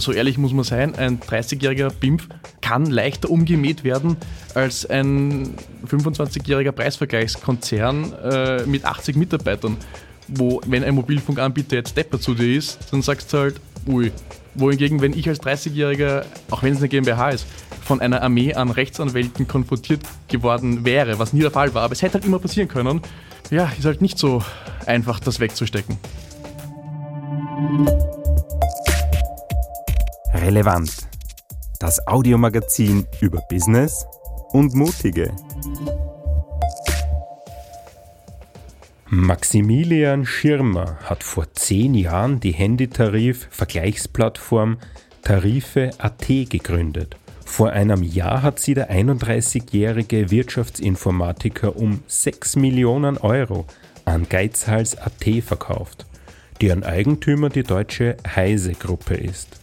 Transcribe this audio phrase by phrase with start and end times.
[0.00, 2.28] so ehrlich muss man sein, ein 30-jähriger BIMF
[2.60, 4.16] kann leichter umgemäht werden
[4.54, 5.54] als ein
[5.86, 9.76] 25-jähriger Preisvergleichskonzern äh, mit 80 Mitarbeitern,
[10.28, 14.12] wo, wenn ein Mobilfunkanbieter jetzt Depper zu dir ist, dann sagst du halt, ui.
[14.54, 17.46] Wohingegen, wenn ich als 30-Jähriger, auch wenn es eine GmbH ist,
[17.84, 22.02] von einer Armee an Rechtsanwälten konfrontiert geworden wäre, was nie der Fall war, aber es
[22.02, 23.00] hätte halt immer passieren können,
[23.50, 24.42] ja, ist halt nicht so
[24.84, 25.96] einfach, das wegzustecken.
[30.40, 31.08] Relevant.
[31.80, 34.06] Das Audiomagazin über Business
[34.52, 35.32] und Mutige.
[39.08, 44.78] Maximilian Schirmer hat vor zehn Jahren die Handytarif-Vergleichsplattform
[45.22, 47.16] Tarife.at gegründet.
[47.44, 53.66] Vor einem Jahr hat sie der 31-jährige Wirtschaftsinformatiker um 6 Millionen Euro
[54.04, 56.06] an Geizhals.at verkauft,
[56.60, 59.58] deren Eigentümer die deutsche Heise-Gruppe ist.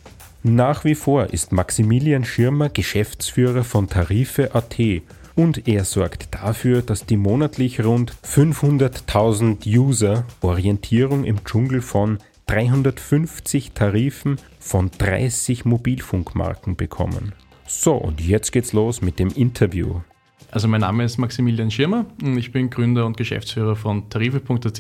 [0.48, 4.80] Nach wie vor ist Maximilian Schirmer Geschäftsführer von Tarife.at
[5.34, 13.72] und er sorgt dafür, dass die monatlich rund 500.000 User Orientierung im Dschungel von 350
[13.72, 17.34] Tarifen von 30 Mobilfunkmarken bekommen.
[17.66, 20.02] So, und jetzt geht's los mit dem Interview.
[20.52, 24.80] Also mein Name ist Maximilian Schirmer und ich bin Gründer und Geschäftsführer von Tarife.at.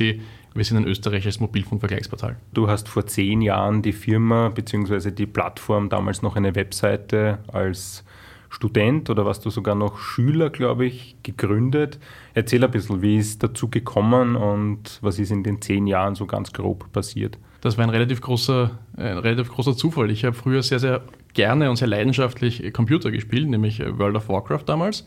[0.55, 2.37] Wir sind ein österreichisches Mobilfunkvergleichsportal.
[2.53, 5.11] Du hast vor zehn Jahren die Firma bzw.
[5.11, 8.05] die Plattform damals noch eine Webseite als
[8.47, 11.99] Student oder warst du sogar noch Schüler, glaube ich, gegründet.
[12.35, 16.25] Erzähl ein bisschen, wie ist dazu gekommen und was ist in den zehn Jahren so
[16.25, 17.37] ganz grob passiert?
[17.59, 20.09] Das war ein relativ großer, ein relativ großer Zufall.
[20.09, 21.01] Ich habe früher sehr, sehr
[21.33, 25.05] gerne und sehr leidenschaftlich Computer gespielt, nämlich World of Warcraft damals.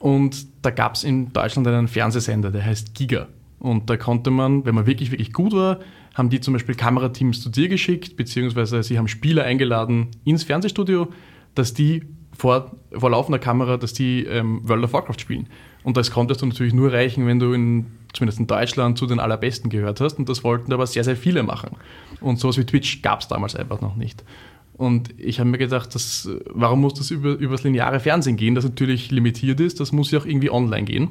[0.00, 3.28] Und da gab es in Deutschland einen Fernsehsender, der heißt Giga.
[3.62, 5.78] Und da konnte man, wenn man wirklich, wirklich gut war,
[6.14, 11.06] haben die zum Beispiel Kamerateams zu dir geschickt, beziehungsweise sie haben Spieler eingeladen ins Fernsehstudio,
[11.54, 12.02] dass die
[12.36, 15.46] vor, vor laufender Kamera, dass die ähm, World of Warcraft spielen.
[15.84, 19.20] Und das konntest du natürlich nur erreichen, wenn du in, zumindest in Deutschland zu den
[19.20, 20.18] allerbesten gehört hast.
[20.18, 21.76] Und das wollten aber sehr, sehr viele machen.
[22.20, 24.24] Und sowas wie Twitch gab es damals einfach noch nicht.
[24.72, 28.56] Und ich habe mir gedacht, das, warum muss das über, über das lineare Fernsehen gehen,
[28.56, 31.10] das natürlich limitiert ist, das muss ja auch irgendwie online gehen.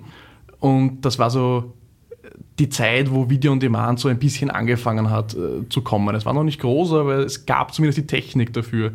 [0.60, 1.74] Und das war so
[2.60, 6.14] die Zeit, wo Video on Demand so ein bisschen angefangen hat äh, zu kommen.
[6.16, 8.92] Es war noch nicht groß, aber es gab zumindest die Technik dafür.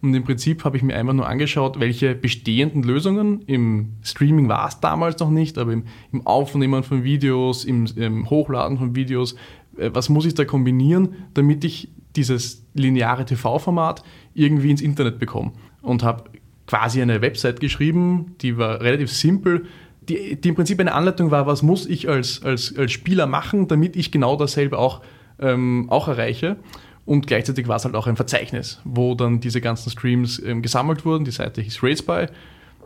[0.00, 4.66] Und im Prinzip habe ich mir einfach nur angeschaut, welche bestehenden Lösungen, im Streaming war
[4.68, 9.36] es damals noch nicht, aber im, im Aufnehmen von Videos, im, im, Hochladen von Videos,
[9.76, 14.02] äh, was muss ich da kombinieren, damit ich dieses lineare TV-Format
[14.34, 15.52] irgendwie ins Internet bekomme.
[15.82, 16.24] Und habe
[16.66, 19.66] quasi eine Website geschrieben, die war relativ simpel,
[20.08, 23.68] die, die im Prinzip eine Anleitung war, was muss ich als, als, als Spieler machen,
[23.68, 25.02] damit ich genau dasselbe auch,
[25.38, 26.56] ähm, auch erreiche.
[27.04, 31.04] Und gleichzeitig war es halt auch ein Verzeichnis, wo dann diese ganzen Streams ähm, gesammelt
[31.04, 31.24] wurden.
[31.24, 32.26] Die Seite hieß RaceBy.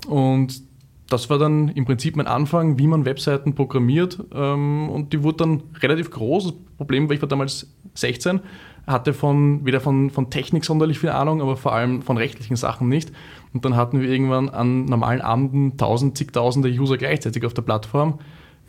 [0.06, 0.62] Und
[1.08, 4.18] das war dann im Prinzip mein Anfang, wie man Webseiten programmiert.
[4.34, 6.44] Ähm, und die wurde dann relativ groß.
[6.44, 8.40] Das Problem war, ich war damals 16,
[8.86, 12.88] hatte von, weder von, von Technik sonderlich viel Ahnung, aber vor allem von rechtlichen Sachen
[12.88, 13.12] nicht.
[13.52, 18.18] Und dann hatten wir irgendwann an normalen Abenden tausend, zigtausende User gleichzeitig auf der Plattform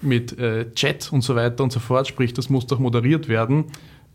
[0.01, 2.07] mit äh, Chat und so weiter und so fort.
[2.07, 3.65] Sprich, das musste auch moderiert werden.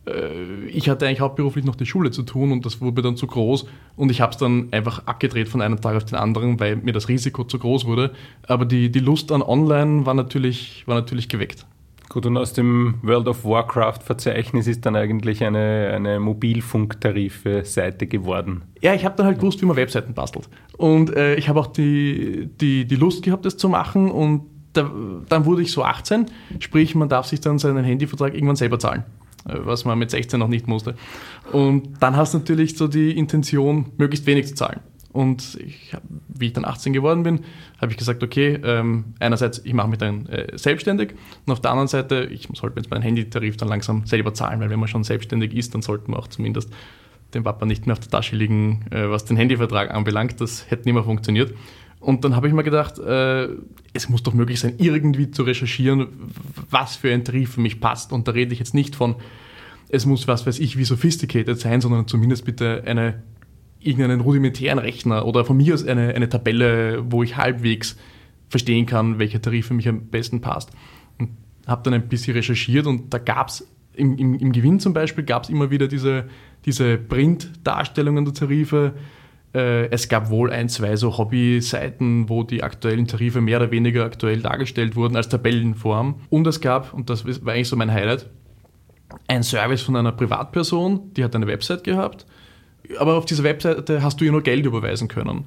[0.06, 3.26] Äh, ich hatte eigentlich hauptberuflich noch die Schule zu tun und das wurde dann zu
[3.26, 6.76] groß und ich habe es dann einfach abgedreht von einem Tag auf den anderen, weil
[6.76, 8.12] mir das Risiko zu groß wurde.
[8.46, 11.66] Aber die, die Lust an Online war natürlich, war natürlich geweckt.
[12.12, 18.64] Gut, und aus dem World of Warcraft-Verzeichnis ist dann eigentlich eine, eine Mobilfunktarife-Seite geworden.
[18.82, 20.46] Ja, ich habe dann halt gewusst, wie man Webseiten bastelt.
[20.76, 24.42] Und äh, ich habe auch die, die, die Lust gehabt, das zu machen und
[24.74, 24.90] da,
[25.30, 26.26] dann wurde ich so 18,
[26.58, 29.04] sprich, man darf sich dann seinen Handyvertrag irgendwann selber zahlen.
[29.48, 30.94] Äh, was man mit 16 noch nicht musste.
[31.50, 34.80] Und dann hast du natürlich so die Intention, möglichst wenig zu zahlen.
[35.12, 35.94] Und ich,
[36.28, 37.40] wie ich dann 18 geworden bin,
[37.80, 41.14] habe ich gesagt, okay, ähm, einerseits, ich mache mich dann äh, selbstständig
[41.44, 44.70] und auf der anderen Seite, ich sollte jetzt meinen Handytarif dann langsam selber zahlen, weil
[44.70, 46.72] wenn man schon selbstständig ist, dann sollten wir auch zumindest
[47.34, 50.40] dem Papa nicht mehr auf der Tasche liegen, äh, was den Handyvertrag anbelangt.
[50.40, 51.54] Das hätte nicht mehr funktioniert.
[52.00, 53.48] Und dann habe ich mir gedacht, äh,
[53.92, 56.08] es muss doch möglich sein, irgendwie zu recherchieren,
[56.70, 58.12] was für ein Tarif für mich passt.
[58.12, 59.16] Und da rede ich jetzt nicht von,
[59.88, 63.22] es muss, was weiß ich, wie sophisticated sein, sondern zumindest bitte eine,
[63.84, 67.96] irgendeinen rudimentären Rechner oder von mir aus eine, eine Tabelle, wo ich halbwegs
[68.48, 70.70] verstehen kann, welcher Tarif für mich am besten passt.
[71.18, 71.30] Und
[71.66, 75.24] habe dann ein bisschen recherchiert und da gab es im, im, im, Gewinn zum Beispiel
[75.24, 76.24] gab es immer wieder diese,
[76.64, 78.94] diese Print-Darstellungen der Tarife,
[79.54, 84.04] äh, es gab wohl ein, zwei so Hobby-Seiten, wo die aktuellen Tarife mehr oder weniger
[84.04, 86.20] aktuell dargestellt wurden als Tabellenform.
[86.30, 88.30] Und es gab, und das war eigentlich so mein Highlight,
[89.28, 92.26] ein Service von einer Privatperson, die hat eine Website gehabt,
[92.98, 95.44] aber auf dieser Webseite hast du ja nur Geld überweisen können.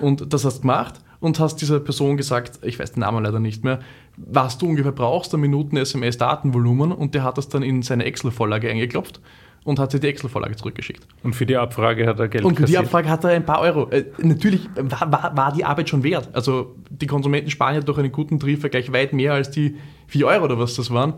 [0.00, 3.38] Und das hast du gemacht und hast dieser Person gesagt, ich weiß den Namen leider
[3.38, 3.78] nicht mehr,
[4.16, 8.68] was du ungefähr brauchst an Minuten SMS-Datenvolumen und der hat das dann in seine Excel-Vorlage
[8.68, 9.20] eingeklopft
[9.64, 11.06] und hat sich die Excel-Vorlage zurückgeschickt.
[11.22, 12.80] Und für die Abfrage hat er Geld Und für kassiert.
[12.80, 13.88] die Abfrage hat er ein paar Euro.
[13.90, 16.28] Äh, natürlich war, war, war, die Arbeit schon wert.
[16.32, 19.76] Also die Konsumenten sparen ja durch einen guten Tarifvergleich weit mehr als die
[20.08, 21.14] 4 Euro oder was das waren.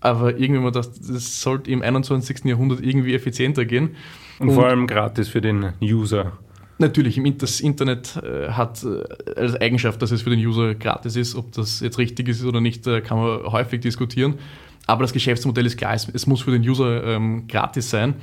[0.00, 2.44] Aber irgendwie man das, das sollte im 21.
[2.44, 3.96] Jahrhundert irgendwie effizienter gehen.
[4.38, 6.32] Und, und vor allem gratis für den User.
[6.78, 11.34] Natürlich, das Internet äh, hat äh, als Eigenschaft, dass es für den User gratis ist.
[11.34, 14.38] Ob das jetzt richtig ist oder nicht, äh, kann man häufig diskutieren.
[14.86, 18.14] Aber das Geschäftsmodell ist klar, es, es muss für den User ähm, gratis sein.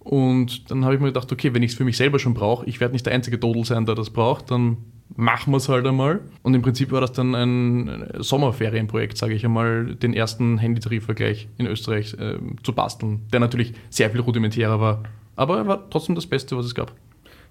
[0.00, 2.66] Und dann habe ich mir gedacht, okay, wenn ich es für mich selber schon brauche,
[2.66, 4.76] ich werde nicht der einzige Dodel sein, der das braucht, dann
[5.16, 6.20] machen wir es halt einmal.
[6.42, 11.66] Und im Prinzip war das dann ein Sommerferienprojekt, sage ich einmal, den ersten Handytarifvergleich in
[11.66, 15.02] Österreich äh, zu basteln, der natürlich sehr viel rudimentärer war.
[15.36, 16.92] Aber er war trotzdem das Beste, was es gab.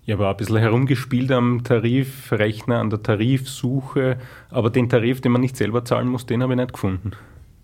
[0.05, 4.17] Ich habe ein bisschen herumgespielt am Tarifrechner, an der Tarifsuche,
[4.49, 7.11] aber den Tarif, den man nicht selber zahlen muss, den habe ich nicht gefunden.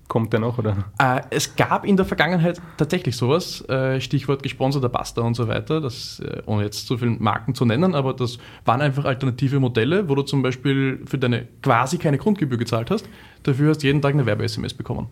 [0.10, 0.76] Kommt der noch, oder?
[1.00, 5.80] Äh, es gab in der Vergangenheit tatsächlich sowas, äh, Stichwort gesponserter Pasta und so weiter,
[5.80, 10.10] das, äh, ohne jetzt zu viele Marken zu nennen, aber das waren einfach alternative Modelle,
[10.10, 13.08] wo du zum Beispiel für deine quasi keine Grundgebühr gezahlt hast,
[13.44, 15.08] dafür hast du jeden Tag eine Werbe-SMS bekommen.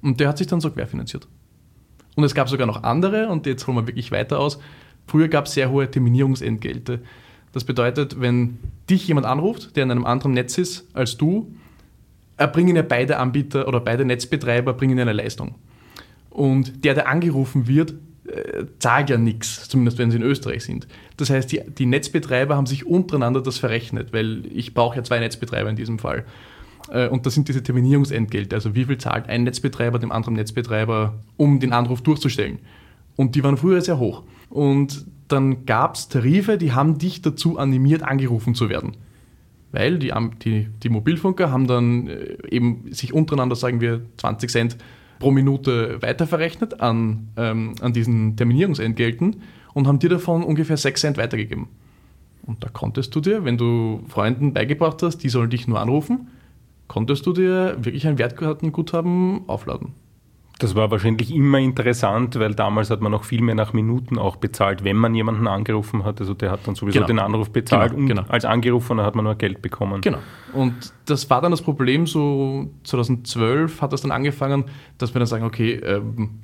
[0.00, 1.28] Und der hat sich dann so querfinanziert.
[2.14, 4.58] Und es gab sogar noch andere, und jetzt holen wir wirklich weiter aus,
[5.08, 7.00] Früher gab es sehr hohe Terminierungsentgelte.
[7.52, 8.58] Das bedeutet, wenn
[8.90, 11.50] dich jemand anruft, der in einem anderen Netz ist als du,
[12.38, 15.56] erbringen ja beide Anbieter oder beide Netzbetreiber bringen eine Leistung.
[16.30, 17.94] Und der, der angerufen wird,
[18.28, 20.86] äh, zahlt ja nichts, zumindest wenn sie in Österreich sind.
[21.16, 25.18] Das heißt, die, die Netzbetreiber haben sich untereinander das verrechnet, weil ich brauche ja zwei
[25.18, 26.24] Netzbetreiber in diesem Fall.
[26.90, 31.14] Äh, und das sind diese Terminierungsentgelte, also wie viel zahlt ein Netzbetreiber dem anderen Netzbetreiber,
[31.36, 32.58] um den Anruf durchzustellen.
[33.16, 34.22] Und die waren früher sehr hoch.
[34.48, 38.96] Und dann gab es Tarife, die haben dich dazu animiert, angerufen zu werden.
[39.72, 40.12] Weil die,
[40.42, 44.76] die, die Mobilfunker haben dann äh, eben sich untereinander, sagen wir, 20 Cent
[45.18, 49.42] pro Minute weiterverrechnet an, ähm, an diesen Terminierungsentgelten
[49.74, 51.68] und haben dir davon ungefähr 6 Cent weitergegeben.
[52.46, 56.28] Und da konntest du dir, wenn du Freunden beigebracht hast, die sollen dich nur anrufen,
[56.86, 59.92] konntest du dir wirklich ein Wertkartenguthaben aufladen.
[60.58, 64.36] Das war wahrscheinlich immer interessant, weil damals hat man noch viel mehr nach Minuten auch
[64.36, 66.20] bezahlt, wenn man jemanden angerufen hat.
[66.20, 67.06] Also der hat dann sowieso genau.
[67.06, 68.22] den Anruf bezahlt genau, und genau.
[68.28, 70.00] als Angerufener hat man nur Geld bekommen.
[70.00, 70.18] Genau.
[70.52, 74.64] Und das war dann das Problem, so 2012 hat das dann angefangen,
[74.98, 76.40] dass wir dann sagen, okay, ähm,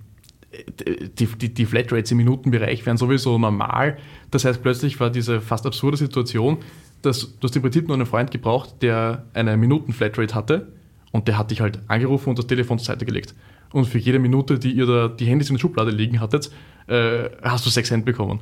[1.18, 3.98] die, die, die Flatrates im Minutenbereich wären sowieso normal.
[4.30, 6.58] Das heißt, plötzlich war diese fast absurde Situation,
[7.02, 10.72] dass du hast im Prinzip nur einen Freund gebraucht, der eine Minuten-Flatrate hatte
[11.10, 13.34] und der hat dich halt angerufen und das Telefon zur Seite gelegt
[13.74, 16.52] und für jede Minute, die ihr da die Handys in der Schublade liegen hattet,
[16.86, 18.40] äh, hast du 6 Cent bekommen.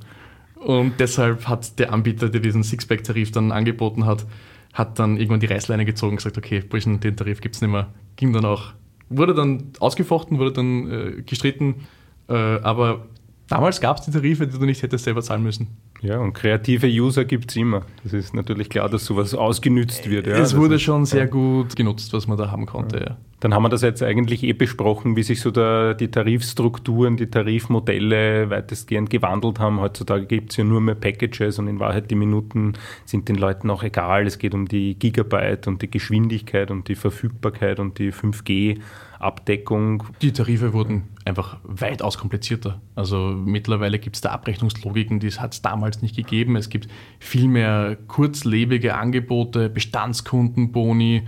[0.56, 4.26] Und deshalb hat der Anbieter, der diesen Sixpack-Tarif dann angeboten hat,
[4.74, 7.70] hat dann irgendwann die Reißleine gezogen und gesagt, okay, Burschen, den Tarif gibt es nicht
[7.70, 7.88] mehr.
[8.16, 8.74] Ging dann auch,
[9.08, 11.86] wurde dann ausgefochten, wurde dann äh, gestritten,
[12.28, 13.06] äh, aber
[13.48, 15.68] damals gab es die Tarife, die du nicht hättest selber zahlen müssen.
[16.02, 17.82] Ja, und kreative User gibt es immer.
[18.02, 20.26] Das ist natürlich klar, dass sowas ausgenützt wird.
[20.26, 20.36] Ja.
[20.36, 22.98] Es wurde schon sehr gut genutzt, was man da haben konnte.
[22.98, 23.16] Ja.
[23.38, 27.28] Dann haben wir das jetzt eigentlich eh besprochen, wie sich so der, die Tarifstrukturen, die
[27.28, 29.80] Tarifmodelle weitestgehend gewandelt haben.
[29.80, 33.70] Heutzutage gibt es ja nur mehr Packages und in Wahrheit die Minuten sind den Leuten
[33.70, 34.26] auch egal.
[34.26, 38.80] Es geht um die Gigabyte und die Geschwindigkeit und die Verfügbarkeit und die 5G.
[39.22, 40.04] Abdeckung.
[40.20, 42.80] Die Tarife wurden einfach weitaus komplizierter.
[42.94, 46.56] Also mittlerweile gibt es da Abrechnungslogiken, die hat es damals nicht gegeben.
[46.56, 46.88] Es gibt
[47.18, 51.22] viel mehr kurzlebige Angebote, Bestandskundenboni,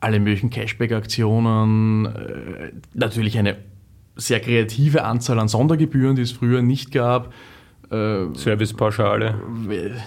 [0.00, 3.58] alle möglichen Cashback-Aktionen, äh, natürlich eine
[4.16, 7.32] sehr kreative Anzahl an Sondergebühren, die es früher nicht gab.
[7.92, 9.34] Äh, Servicepauschale.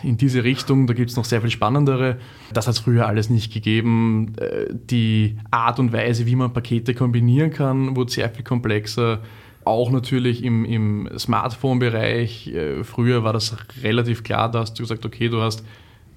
[0.02, 2.18] In diese Richtung, da gibt es noch sehr viel spannendere.
[2.52, 4.34] Das hat es früher alles nicht gegeben.
[4.40, 9.20] Äh, die Art und Weise, wie man Pakete kombinieren kann, wurde sehr viel komplexer.
[9.66, 12.48] Auch natürlich im, im Smartphone-Bereich.
[12.48, 15.64] Äh, früher war das relativ klar, da hast du gesagt, okay, du hast,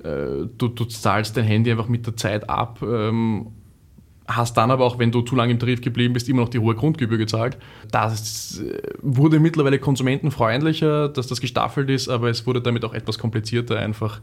[0.01, 3.49] du, du zahlst dein Handy einfach mit der Zeit ab ähm,
[4.29, 6.59] hast dann aber auch, wenn du zu lange im Tarif geblieben bist, immer noch die
[6.59, 7.57] hohe Grundgebühr gezahlt.
[7.91, 13.19] Das äh, wurde mittlerweile konsumentenfreundlicher, dass das gestaffelt ist, aber es wurde damit auch etwas
[13.19, 14.21] komplizierter einfach.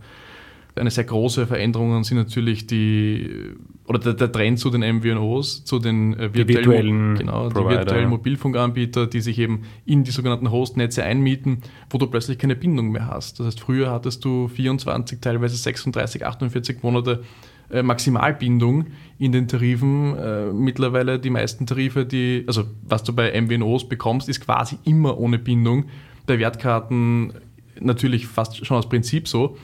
[0.78, 3.54] Eine sehr große Veränderung sind natürlich die,
[3.88, 8.10] oder der, der Trend zu den MVNOs, zu den äh, virtuellen, virtuellen, genau, die virtuellen
[8.10, 13.08] Mobilfunkanbieter, die sich eben in die sogenannten Hostnetze einmieten, wo du plötzlich keine Bindung mehr
[13.08, 13.40] hast.
[13.40, 17.24] Das heißt, früher hattest du 24, teilweise 36, 48 Monate
[17.70, 20.18] äh, Maximalbindung in den Tarifen.
[20.18, 25.18] Äh, mittlerweile die meisten Tarife, die, also was du bei MWNOs bekommst, ist quasi immer
[25.18, 25.86] ohne Bindung.
[26.26, 27.34] Bei Wertkarten
[27.80, 29.58] natürlich fast schon aus Prinzip so,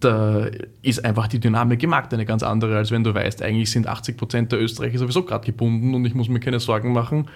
[0.00, 0.46] da
[0.82, 3.86] ist einfach die Dynamik im Markt eine ganz andere, als wenn du weißt, eigentlich sind
[3.86, 7.28] 80 Prozent der Österreicher sowieso gerade gebunden und ich muss mir keine Sorgen machen.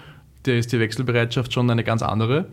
[0.43, 2.47] Da ist die Wechselbereitschaft schon eine ganz andere.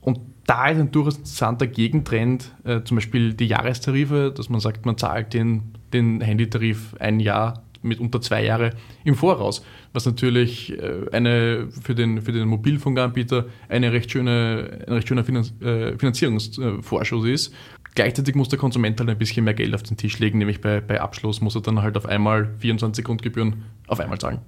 [0.00, 4.86] Und da ist ein durchaus interessanter Gegentrend, äh, zum Beispiel die Jahrestarife, dass man sagt,
[4.86, 8.70] man zahlt den, den Handytarif ein Jahr mit unter zwei Jahre
[9.04, 14.94] im Voraus, was natürlich äh, eine, für, den, für den Mobilfunkanbieter eine recht schöne, ein
[14.94, 17.54] recht schöner äh, Finanzierungsvorschuss ist.
[17.94, 20.80] Gleichzeitig muss der Konsument halt ein bisschen mehr Geld auf den Tisch legen, nämlich bei,
[20.80, 24.40] bei Abschluss muss er dann halt auf einmal 24 Grundgebühren auf einmal zahlen.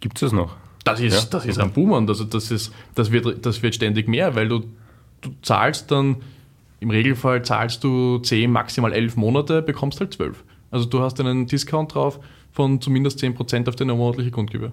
[0.00, 0.56] Gibt es das noch?
[0.84, 1.28] Das ist, ja?
[1.30, 1.92] das ist ein Boom.
[2.08, 4.64] Also das, ist, das, wird, das wird ständig mehr, weil du,
[5.26, 6.16] du zahlst dann,
[6.80, 10.44] im Regelfall zahlst du 10, maximal 11 Monate, bekommst halt 12.
[10.70, 12.20] Also du hast einen Discount drauf
[12.52, 14.72] von zumindest 10% auf deine monatliche Grundgebühr.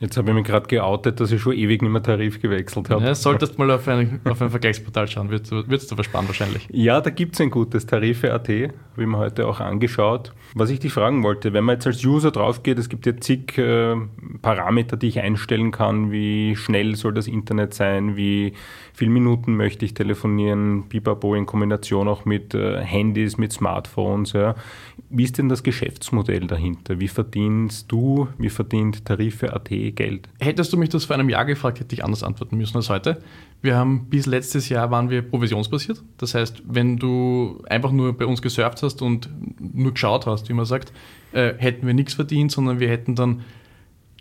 [0.00, 3.04] Jetzt habe ich mich gerade geoutet, dass ich schon ewig nicht mehr Tarif gewechselt habe.
[3.04, 6.68] Ja, solltest mal auf ein, auf ein Vergleichsportal schauen, wird es dir verspannen wahrscheinlich.
[6.70, 10.32] Ja, da gibt es ein gutes, Tarife.at, habe ich mir heute auch angeschaut.
[10.54, 13.16] Was ich dich fragen wollte, wenn man jetzt als User drauf geht, es gibt ja
[13.16, 13.96] zig äh,
[14.42, 18.52] Parameter, die ich einstellen kann, wie schnell soll das Internet sein, wie
[18.94, 24.32] viele Minuten möchte ich telefonieren, Bibabo in Kombination auch mit äh, Handys, mit Smartphones.
[24.32, 24.54] Ja.
[25.10, 27.00] Wie ist denn das Geschäftsmodell dahinter?
[27.00, 30.28] Wie verdienst du, wie verdient Tarife.at Geld?
[30.38, 33.20] Hättest du mich das vor einem Jahr gefragt, hätte ich anders antworten müssen als heute.
[33.60, 36.02] Wir haben bis letztes Jahr waren wir provisionsbasiert.
[36.18, 40.52] Das heißt, wenn du einfach nur bei uns gesurft hast und nur geschaut hast, wie
[40.52, 40.92] man sagt,
[41.32, 43.42] äh, hätten wir nichts verdient, sondern wir hätten dann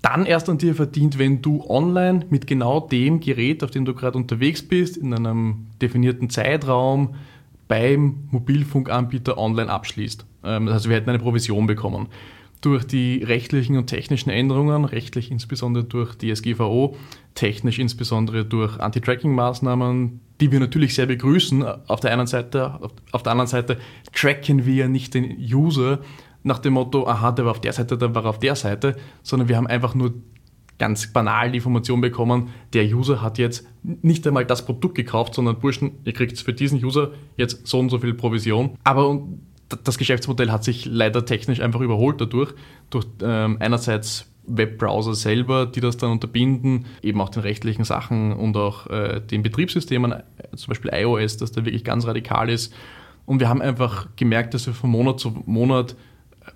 [0.03, 3.95] dann erst an dir verdient, wenn du online mit genau dem Gerät, auf dem du
[3.95, 7.15] gerade unterwegs bist, in einem definierten Zeitraum
[7.69, 10.25] beim Mobilfunkanbieter online abschließt.
[10.43, 12.07] Ähm, also wir hätten eine Provision bekommen.
[12.59, 16.97] Durch die rechtlichen und technischen Änderungen, rechtlich insbesondere durch die SGVO,
[17.33, 21.63] technisch insbesondere durch Anti-Tracking-Maßnahmen, die wir natürlich sehr begrüßen.
[21.87, 22.79] Auf der einen Seite,
[23.11, 23.77] auf der anderen Seite
[24.13, 25.99] tracken wir nicht den User,
[26.43, 29.47] nach dem Motto, aha, der war auf der Seite, der war auf der Seite, sondern
[29.49, 30.13] wir haben einfach nur
[30.77, 35.59] ganz banal die Information bekommen, der User hat jetzt nicht einmal das Produkt gekauft, sondern
[35.59, 38.77] Burschen, ihr kriegt für diesen User jetzt so und so viel Provision.
[38.83, 39.21] Aber
[39.83, 42.53] das Geschäftsmodell hat sich leider technisch einfach überholt dadurch,
[42.89, 48.57] durch ähm, einerseits Webbrowser selber, die das dann unterbinden, eben auch den rechtlichen Sachen und
[48.57, 50.23] auch äh, den Betriebssystemen, äh,
[50.55, 52.73] zum Beispiel iOS, das da wirklich ganz radikal ist.
[53.25, 55.95] Und wir haben einfach gemerkt, dass wir von Monat zu Monat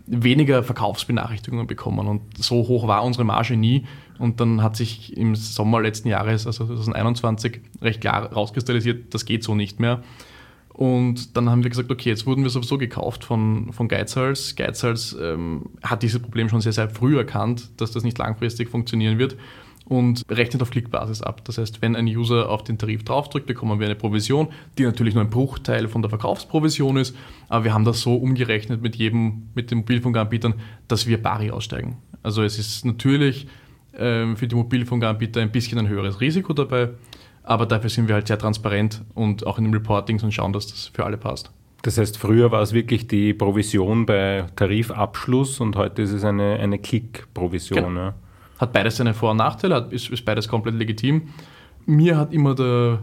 [0.08, 2.08] weniger Verkaufsbenachrichtigungen bekommen.
[2.08, 3.86] Und so hoch war unsere Marge nie.
[4.18, 9.44] Und dann hat sich im Sommer letzten Jahres, also 2021, recht klar rauskristallisiert, das geht
[9.44, 10.02] so nicht mehr.
[10.70, 14.56] Und dann haben wir gesagt, okay, jetzt wurden wir sowieso gekauft von, von Geizhals.
[14.56, 19.18] Geizhals ähm, hat dieses Problem schon sehr, sehr früh erkannt, dass das nicht langfristig funktionieren
[19.18, 19.36] wird
[19.90, 21.44] und rechnet auf Klickbasis ab.
[21.46, 25.14] Das heißt, wenn ein User auf den Tarif draufdrückt, bekommen wir eine Provision, die natürlich
[25.14, 27.16] nur ein Bruchteil von der Verkaufsprovision ist,
[27.48, 30.56] aber wir haben das so umgerechnet mit jedem, mit den Mobilfunkanbietern,
[30.88, 31.98] dass wir pari aussteigen.
[32.22, 33.48] Also es ist natürlich
[33.98, 36.90] ähm, für die Mobilfunkanbieter ein bisschen ein höheres Risiko dabei,
[37.44, 40.68] aber dafür sind wir halt sehr transparent und auch in den Reportings und schauen, dass
[40.68, 41.52] das für alle passt.
[41.84, 46.58] Das heißt, früher war es wirklich die Provision bei Tarifabschluss und heute ist es eine,
[46.60, 47.86] eine Klick-Provision.
[47.86, 48.00] Genau.
[48.02, 48.16] Ja.
[48.58, 51.30] Hat beides seine Vor- und Nachteile, ist, ist beides komplett legitim.
[51.86, 53.00] Mir hat immer der,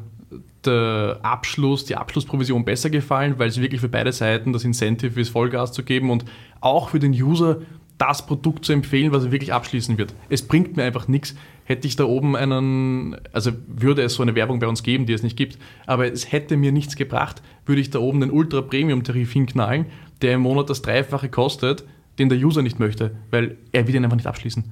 [0.64, 5.30] der Abschluss, die Abschlussprovision besser gefallen, weil es wirklich für beide Seiten das Incentive ist,
[5.30, 6.24] Vollgas zu geben und
[6.60, 7.58] auch für den User
[7.98, 10.14] das Produkt zu empfehlen, was er wirklich abschließen wird.
[10.28, 11.36] Es bringt mir einfach nichts.
[11.64, 15.12] Hätte ich da oben einen, also würde es so eine Werbung bei uns geben, die
[15.12, 18.60] es nicht gibt, aber es hätte mir nichts gebracht, würde ich da oben den Ultra
[18.60, 19.86] Premium Tarif hinknallen,
[20.20, 21.84] der im Monat das Dreifache kostet,
[22.18, 24.64] den der User nicht möchte, weil er will ihn einfach nicht abschließen.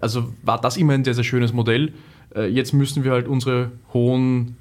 [0.00, 1.92] Also war das immer ein sehr, sehr schönes Modell.
[2.34, 4.56] Äh, jetzt müssen wir halt unsere hohen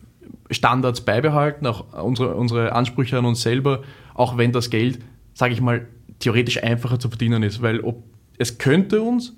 [0.50, 5.00] Standards beibehalten, auch unsere, unsere Ansprüche an uns selber, auch wenn das Geld,
[5.34, 5.88] sage ich mal,
[6.20, 8.04] theoretisch einfacher zu verdienen ist, weil ob,
[8.38, 9.36] es könnte uns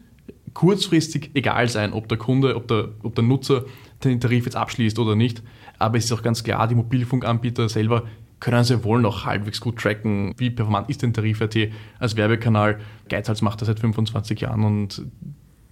[0.54, 3.66] kurzfristig egal sein, ob der Kunde, ob der, ob der Nutzer
[4.04, 5.44] den Tarif jetzt abschließt oder nicht.
[5.78, 8.04] Aber es ist auch ganz klar, die Mobilfunkanbieter selber
[8.40, 11.56] können sehr wohl noch halbwegs gut tracken, wie performant ist denn Tarif.at
[12.00, 12.80] als Werbekanal.
[13.10, 15.04] Geizhals macht das seit 25 Jahren und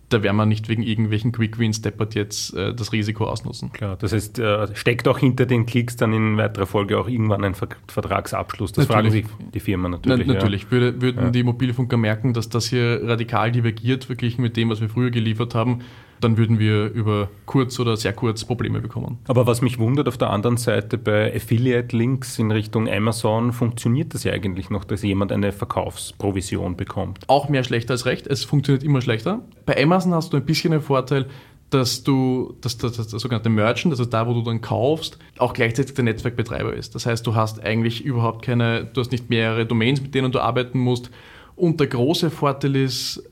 [0.09, 3.71] da werden wir nicht wegen irgendwelchen Quick Wins deppert jetzt äh, das Risiko ausnutzen.
[3.73, 7.43] Klar, das heißt, äh, steckt auch hinter den Klicks dann in weiterer Folge auch irgendwann
[7.43, 8.71] ein Ver Vertragsabschluss.
[8.71, 9.25] Das natürlich.
[9.25, 10.27] fragen sich die Firmen natürlich.
[10.27, 10.63] Na, natürlich.
[10.63, 10.71] Ja.
[10.71, 11.29] Würde, würden ja.
[11.31, 15.55] die Mobilfunker merken, dass das hier radikal divergiert, verglichen mit dem, was wir früher geliefert
[15.55, 15.81] haben,
[16.21, 19.19] dann würden wir über kurz oder sehr kurz Probleme bekommen.
[19.27, 24.23] Aber was mich wundert, auf der anderen Seite bei Affiliate-Links in Richtung Amazon funktioniert das
[24.23, 27.19] ja eigentlich noch, dass jemand eine Verkaufsprovision bekommt.
[27.27, 28.27] Auch mehr schlecht als recht.
[28.27, 29.41] Es funktioniert immer schlechter.
[29.65, 31.27] Bei Amazon hast du ein bisschen den Vorteil,
[31.69, 35.53] dass du, dass, dass, dass der sogenannte Merchant, also da, wo du dann kaufst, auch
[35.53, 36.95] gleichzeitig der Netzwerkbetreiber ist.
[36.95, 40.39] Das heißt, du hast eigentlich überhaupt keine, du hast nicht mehrere Domains, mit denen du
[40.39, 41.09] arbeiten musst.
[41.55, 43.23] Und der große Vorteil ist,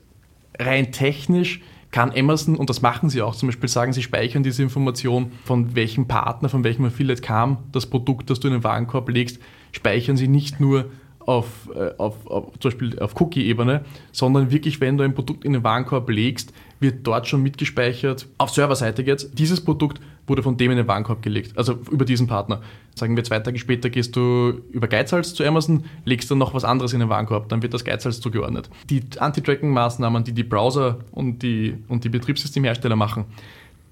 [0.58, 1.62] rein technisch
[1.96, 5.74] kann Amazon, und das machen sie auch, zum Beispiel sagen, sie speichern diese Information, von
[5.74, 9.40] welchem Partner, von welchem Affiliate kam das Produkt, das du in den Warenkorb legst,
[9.72, 15.04] speichern sie nicht nur auf, äh, auf, auf, zum auf Cookie-Ebene, sondern wirklich, wenn du
[15.04, 20.00] ein Produkt in den Warenkorb legst, wird dort schon mitgespeichert, auf Serverseite jetzt, dieses Produkt
[20.26, 22.60] wurde von dem in den Warenkorb gelegt, also über diesen Partner.
[22.94, 26.64] Sagen wir, zwei Tage später gehst du über Geizhals zu Amazon, legst dann noch was
[26.64, 28.68] anderes in den Warenkorb, dann wird das Geizhals zugeordnet.
[28.90, 33.26] Die Anti-Tracking-Maßnahmen, die die Browser und die, und die Betriebssystemhersteller machen,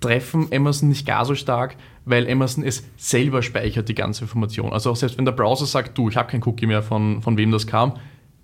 [0.01, 4.73] treffen Amazon nicht gar so stark, weil Amazon es selber speichert, die ganze Information.
[4.73, 7.39] Also auch selbst wenn der Browser sagt, du, ich habe kein Cookie mehr, von, von
[7.39, 7.95] wem das kam,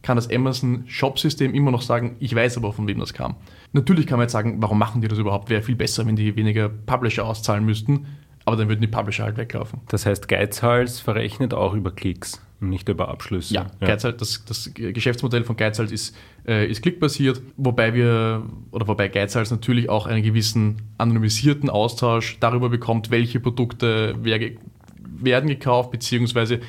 [0.02, 3.36] kann das Amazon Shop-System immer noch sagen, ich weiß aber, von wem das kam.
[3.72, 5.50] Natürlich kann man jetzt sagen, warum machen die das überhaupt?
[5.50, 8.06] Wäre viel besser, wenn die weniger Publisher auszahlen müssten,
[8.44, 9.80] aber dann würden die Publisher halt weglaufen.
[9.88, 13.54] Das heißt, Geizhals verrechnet auch über Klicks und nicht über Abschlüsse.
[13.54, 13.86] Ja, ja.
[13.86, 16.16] Geizhals, das, das, Geschäftsmodell von Geizhals ist,
[16.46, 22.68] äh, ist klickbasiert, wobei wir, oder wobei Geizhals natürlich auch einen gewissen anonymisierten Austausch darüber
[22.70, 26.60] bekommt, welche Produkte werden gekauft, beziehungsweise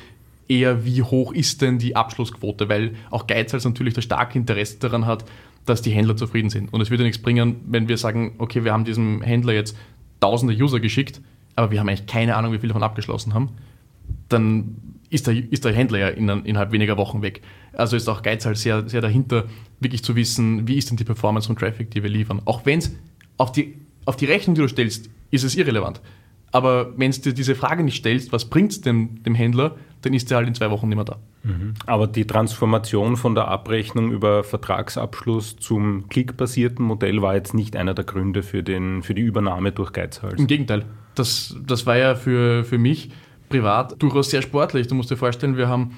[0.48, 5.06] eher, wie hoch ist denn die Abschlussquote, weil auch Geizhals natürlich das starke Interesse daran
[5.06, 5.24] hat,
[5.66, 6.72] dass die Händler zufrieden sind.
[6.72, 9.76] Und es würde nichts bringen, wenn wir sagen, okay, wir haben diesem Händler jetzt
[10.20, 11.20] tausende User geschickt,
[11.54, 13.50] aber wir haben eigentlich keine Ahnung, wie viele davon abgeschlossen haben,
[14.28, 14.76] dann
[15.10, 17.42] ist der, ist der Händler ja in, innerhalb weniger Wochen weg.
[17.74, 19.44] Also ist auch Geizhals sehr, sehr dahinter,
[19.78, 22.40] wirklich zu wissen, wie ist denn die Performance von Traffic, die wir liefern.
[22.44, 22.92] Auch wenn es
[23.36, 23.74] auf die,
[24.06, 26.00] auf die Rechnung, die du stellst, ist es irrelevant.
[26.52, 30.12] Aber wenn du dir diese Frage nicht stellst, was bringt es dem, dem Händler, dann
[30.12, 31.18] ist er halt in zwei Wochen nicht mehr da.
[31.44, 31.74] Mhm.
[31.86, 37.94] Aber die Transformation von der Abrechnung über Vertragsabschluss zum klickbasierten Modell war jetzt nicht einer
[37.94, 40.38] der Gründe für, den, für die Übernahme durch Geizhals.
[40.38, 40.84] Im Gegenteil.
[41.14, 43.10] Das, das war ja für, für mich
[43.48, 44.88] privat durchaus sehr sportlich.
[44.88, 45.96] Du musst dir vorstellen, wir haben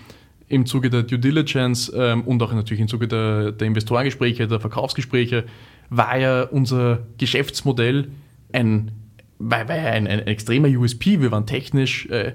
[0.49, 4.61] im Zuge der Due Diligence ähm, und auch natürlich im Zuge der, der Investorengespräche, der
[4.61, 5.45] Verkaufsgespräche,
[5.91, 8.09] war ja unser Geschäftsmodell
[8.53, 8.93] ein
[9.51, 11.21] war, war ja ein, ein, extremer USP.
[11.21, 12.33] Wir waren technisch, äh,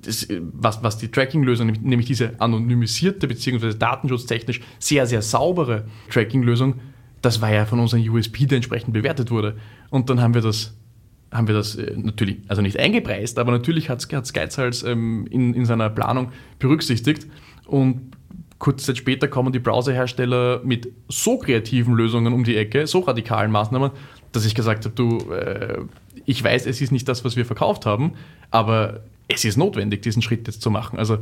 [0.00, 3.74] das, was, was die Tracking-Lösung, nämlich diese anonymisierte bzw.
[3.74, 6.80] datenschutztechnisch sehr, sehr saubere Tracking-Lösung,
[7.20, 9.56] das war ja von unserem USP, der entsprechend bewertet wurde.
[9.90, 10.74] Und dann haben wir das
[11.30, 15.64] haben wir das äh, natürlich, also nicht eingepreist, aber natürlich hat es ähm, in, in
[15.64, 17.26] seiner Planung berücksichtigt.
[17.64, 18.12] Und
[18.58, 23.50] kurze Zeit später kommen die Browserhersteller mit so kreativen Lösungen um die Ecke, so radikalen
[23.50, 23.92] Maßnahmen,
[24.32, 25.80] dass ich gesagt habe, du, äh,
[26.24, 28.12] ich weiß, es ist nicht das, was wir verkauft haben,
[28.50, 30.98] aber es ist notwendig, diesen Schritt jetzt zu machen.
[30.98, 31.18] Also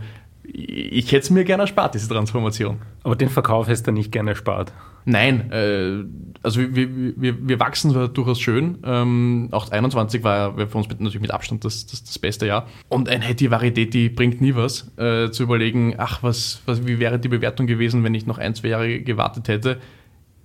[0.53, 2.79] ich hätte es mir gerne erspart, diese Transformation.
[3.05, 4.73] Aber den Verkauf hättest du nicht gerne erspart?
[5.05, 6.05] Nein, äh,
[6.43, 8.79] also wir, wir, wir wachsen zwar durchaus schön.
[8.85, 12.67] Ähm, auch 21 war für uns natürlich mit Abstand das, das, das beste Jahr.
[12.89, 17.19] Und ein Hetty Varietät, bringt nie was, äh, zu überlegen, ach, was, was, wie wäre
[17.19, 19.79] die Bewertung gewesen, wenn ich noch ein, zwei Jahre gewartet hätte.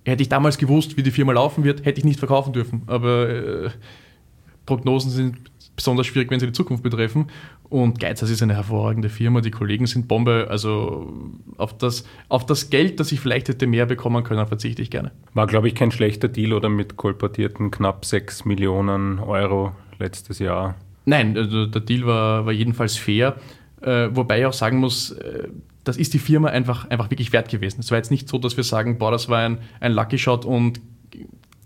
[0.04, 2.82] Hätte ich damals gewusst, wie die Firma laufen wird, hätte ich nicht verkaufen dürfen.
[2.86, 3.70] Aber äh,
[4.66, 5.36] Prognosen sind
[5.76, 7.26] besonders schwierig, wenn sie die Zukunft betreffen.
[7.68, 10.46] Und Geizhals ist eine hervorragende Firma, die Kollegen sind Bombe.
[10.48, 11.12] Also
[11.56, 15.12] auf das, auf das Geld, das ich vielleicht hätte mehr bekommen können, verzichte ich gerne.
[15.34, 20.76] War, glaube ich, kein schlechter Deal oder mit kolportierten knapp 6 Millionen Euro letztes Jahr.
[21.04, 23.36] Nein, also der Deal war, war jedenfalls fair.
[23.80, 25.48] Äh, wobei ich auch sagen muss, äh,
[25.84, 27.80] das ist die Firma einfach, einfach wirklich wert gewesen.
[27.80, 30.44] Es war jetzt nicht so, dass wir sagen, boah, das war ein, ein Lucky Shot
[30.44, 30.80] und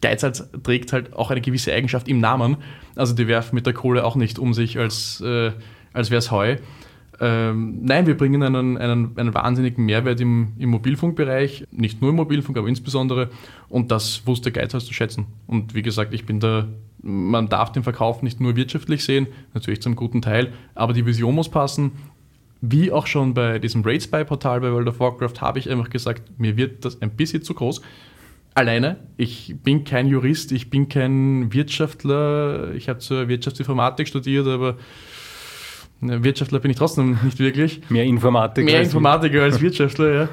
[0.00, 2.56] Geizhals trägt halt auch eine gewisse Eigenschaft im Namen.
[2.96, 5.52] Also die werfen mit der Kohle auch nicht um sich, als, äh,
[5.92, 6.56] als wäre es Heu.
[7.22, 12.16] Ähm, nein, wir bringen einen, einen, einen wahnsinnigen Mehrwert im, im Mobilfunkbereich, nicht nur im
[12.16, 13.28] Mobilfunk, aber insbesondere.
[13.68, 15.26] Und das wusste Geizhals zu schätzen.
[15.46, 16.66] Und wie gesagt, ich bin da,
[17.02, 21.34] man darf den Verkauf nicht nur wirtschaftlich sehen, natürlich zum guten Teil, aber die Vision
[21.34, 21.92] muss passen.
[22.62, 25.90] Wie auch schon bei diesem Rates Buy Portal bei World of Warcraft habe ich einfach
[25.90, 27.82] gesagt, mir wird das ein bisschen zu groß
[28.54, 28.96] alleine.
[29.16, 32.72] Ich bin kein Jurist, ich bin kein Wirtschaftler.
[32.74, 34.76] Ich habe zur Wirtschaftsinformatik studiert, aber
[36.00, 37.82] Wirtschaftler bin ich trotzdem nicht wirklich.
[37.90, 38.64] Mehr Informatiker.
[38.64, 40.28] Mehr als Informatiker als Wirtschaftler, ja.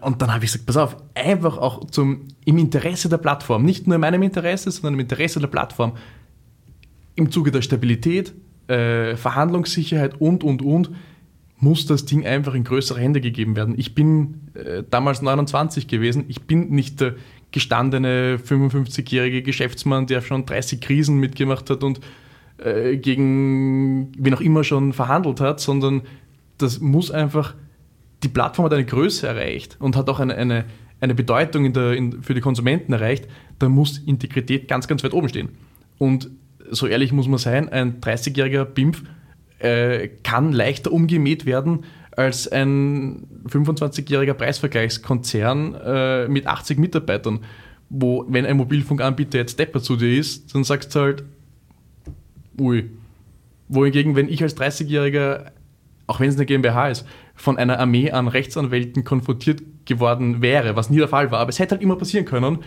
[0.00, 3.86] Und dann habe ich gesagt, pass auf, einfach auch zum, im Interesse der Plattform, nicht
[3.86, 5.94] nur in meinem Interesse, sondern im Interesse der Plattform,
[7.16, 8.32] im Zuge der Stabilität,
[8.68, 10.90] äh, Verhandlungssicherheit und, und, und,
[11.60, 13.74] muss das Ding einfach in größere Hände gegeben werden.
[13.76, 17.16] Ich bin äh, damals 29 gewesen, ich bin nicht der
[17.50, 22.00] gestandene 55-jährige Geschäftsmann, der schon 30 Krisen mitgemacht hat und
[22.58, 26.02] äh, gegen wen auch immer schon verhandelt hat, sondern
[26.58, 27.54] das muss einfach,
[28.22, 30.64] die Plattform hat eine Größe erreicht und hat auch eine, eine,
[31.00, 35.14] eine Bedeutung in der, in, für die Konsumenten erreicht, da muss Integrität ganz, ganz weit
[35.14, 35.50] oben stehen.
[35.98, 36.30] Und
[36.70, 39.02] so ehrlich muss man sein, ein 30-jähriger BIMF
[39.58, 41.84] äh, kann leichter umgemäht werden
[42.18, 47.44] als ein 25-jähriger Preisvergleichskonzern äh, mit 80 Mitarbeitern,
[47.90, 51.24] wo, wenn ein Mobilfunkanbieter jetzt Depper zu dir ist, dann sagst du halt,
[52.60, 52.90] ui.
[53.68, 55.52] Wohingegen, wenn ich als 30-Jähriger,
[56.08, 60.90] auch wenn es eine GmbH ist, von einer Armee an Rechtsanwälten konfrontiert geworden wäre, was
[60.90, 62.58] nie der Fall war, aber es hätte halt immer passieren können,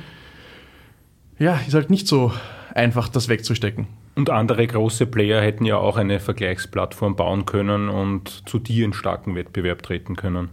[1.40, 2.32] ja, ist halt nicht so
[2.74, 3.88] einfach, das wegzustecken.
[4.16, 8.94] Und andere große Player hätten ja auch eine Vergleichsplattform bauen können und zu dir in
[8.94, 10.50] starken Wettbewerb treten können.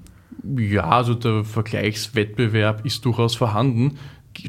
[0.57, 3.99] Ja, also der Vergleichswettbewerb ist durchaus vorhanden.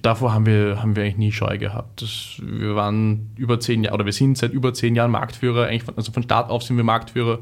[0.03, 2.03] Davor haben wir, haben wir eigentlich nie Scheu gehabt.
[2.03, 5.83] Das, wir waren über zehn Jahre, oder wir sind seit über zehn Jahren Marktführer, eigentlich
[5.83, 7.39] von, also von Start auf sind wir Marktführer.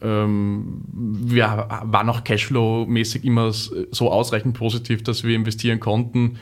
[0.00, 6.38] Ähm, wir waren auch Cashflow-mäßig immer so ausreichend positiv, dass wir investieren konnten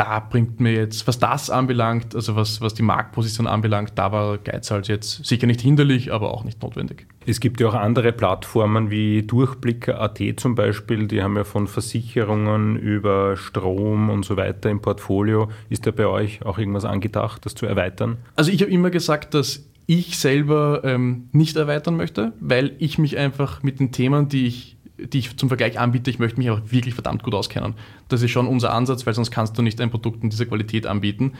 [0.00, 4.38] da bringt mir jetzt, was das anbelangt, also was, was die Marktposition anbelangt, da war
[4.38, 7.06] Geizhals jetzt sicher nicht hinderlich, aber auch nicht notwendig.
[7.26, 12.76] Es gibt ja auch andere Plattformen wie Durchblicker.at zum Beispiel, die haben ja von Versicherungen
[12.76, 15.50] über Strom und so weiter im Portfolio.
[15.68, 18.16] Ist da bei euch auch irgendwas angedacht, das zu erweitern?
[18.36, 23.18] Also ich habe immer gesagt, dass ich selber ähm, nicht erweitern möchte, weil ich mich
[23.18, 26.60] einfach mit den Themen, die ich die ich zum Vergleich anbiete, ich möchte mich auch
[26.66, 27.74] wirklich verdammt gut auskennen.
[28.08, 30.86] Das ist schon unser Ansatz, weil sonst kannst du nicht ein Produkt in dieser Qualität
[30.86, 31.32] anbieten.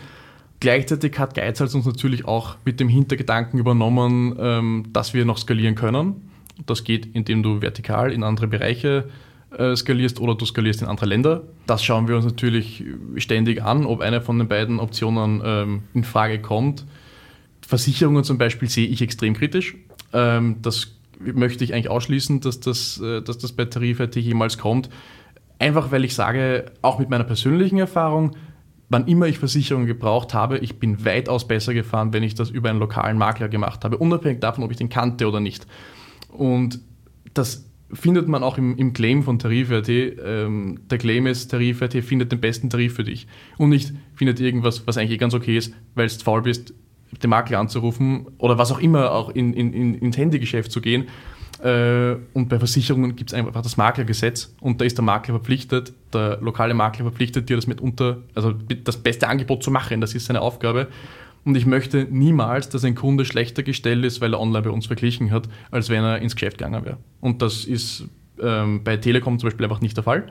[0.61, 5.75] Gleichzeitig hat Geizhals uns natürlich auch mit dem Hintergedanken übernommen, ähm, dass wir noch skalieren
[5.75, 6.31] können.
[6.67, 9.09] Das geht, indem du vertikal in andere Bereiche
[9.57, 11.43] äh, skalierst oder du skalierst in andere Länder.
[11.67, 12.85] Das schauen wir uns natürlich
[13.17, 16.85] ständig an, ob eine von den beiden Optionen ähm, in Frage kommt.
[17.67, 19.77] Versicherungen zum Beispiel sehe ich extrem kritisch.
[20.13, 24.91] Ähm, das möchte ich eigentlich ausschließen, dass das, äh, dass das bei Tarif.at jemals kommt.
[25.59, 28.37] Einfach weil ich sage, auch mit meiner persönlichen Erfahrung,
[28.89, 32.71] wann immer ich Versicherungen gebraucht habe, ich bin weitaus besser gefahren, wenn ich das über
[32.71, 35.67] einen lokalen Makler gemacht habe, unabhängig davon, ob ich den kannte oder nicht.
[36.29, 36.81] Und
[37.35, 39.89] das findet man auch im, im Claim von Tarif.at.
[39.89, 43.27] Ähm, der Claim ist, Tarif.at findet den besten Tarif für dich.
[43.59, 46.75] Und nicht findet irgendwas, was eigentlich ganz okay ist, weil du faul bist,
[47.23, 51.09] den Makler anzurufen oder was auch immer, auch in, in, in, ins Handygeschäft zu gehen.
[51.63, 55.93] Äh, und bei Versicherungen gibt es einfach das Maklergesetz und da ist der Makler verpflichtet,
[56.13, 60.01] der lokale Makler verpflichtet, dir das mitunter, also das beste Angebot zu machen.
[60.01, 60.89] Das ist seine Aufgabe.
[61.45, 64.87] Und ich möchte niemals, dass ein Kunde schlechter gestellt ist, weil er online bei uns
[64.87, 66.99] verglichen hat, als wenn er ins Geschäft gegangen wäre.
[67.21, 68.05] Und das ist
[68.43, 70.27] ähm, bei Telekom zum Beispiel einfach nicht der Fall.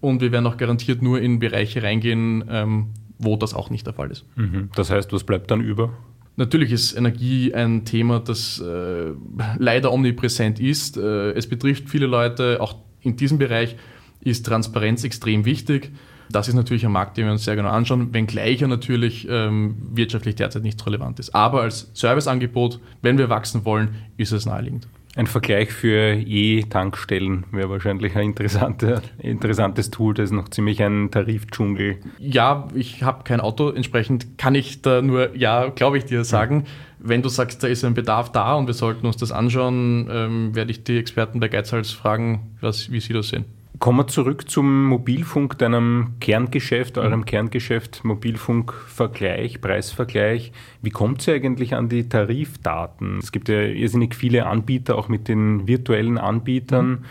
[0.00, 3.94] Und wir werden auch garantiert nur in Bereiche reingehen, ähm, wo das auch nicht der
[3.94, 4.26] Fall ist.
[4.36, 4.70] Mhm.
[4.74, 5.92] Das heißt, was bleibt dann über?
[6.36, 9.12] Natürlich ist Energie ein Thema, das äh,
[9.58, 10.96] leider omnipräsent ist.
[10.96, 13.76] Äh, es betrifft viele Leute, auch in diesem Bereich
[14.20, 15.92] ist Transparenz extrem wichtig.
[16.30, 19.76] Das ist natürlich ein Markt, den wir uns sehr genau anschauen, wenngleich er natürlich ähm,
[19.92, 21.34] wirtschaftlich derzeit nicht relevant ist.
[21.34, 24.88] Aber als Serviceangebot, wenn wir wachsen wollen, ist es naheliegend.
[25.16, 30.12] Ein Vergleich für E-Tankstellen wäre wahrscheinlich ein interessante, interessantes Tool.
[30.12, 31.98] Das ist noch ziemlich ein Tarifdschungel.
[32.18, 36.64] Ja, ich habe kein Auto, entsprechend kann ich da nur, ja, glaube ich dir sagen.
[36.64, 36.70] Ja.
[36.98, 40.54] Wenn du sagst, da ist ein Bedarf da und wir sollten uns das anschauen, ähm,
[40.56, 43.44] werde ich die Experten bei Geizhals fragen, was, wie sie das sehen.
[43.80, 47.24] Kommen wir zurück zum Mobilfunk, deinem Kerngeschäft, eurem mhm.
[47.24, 50.52] Kerngeschäft, Mobilfunkvergleich, Preisvergleich.
[50.80, 53.18] Wie kommt ihr eigentlich an die Tarifdaten?
[53.18, 57.04] Es gibt ja irrsinnig viele Anbieter, auch mit den virtuellen Anbietern.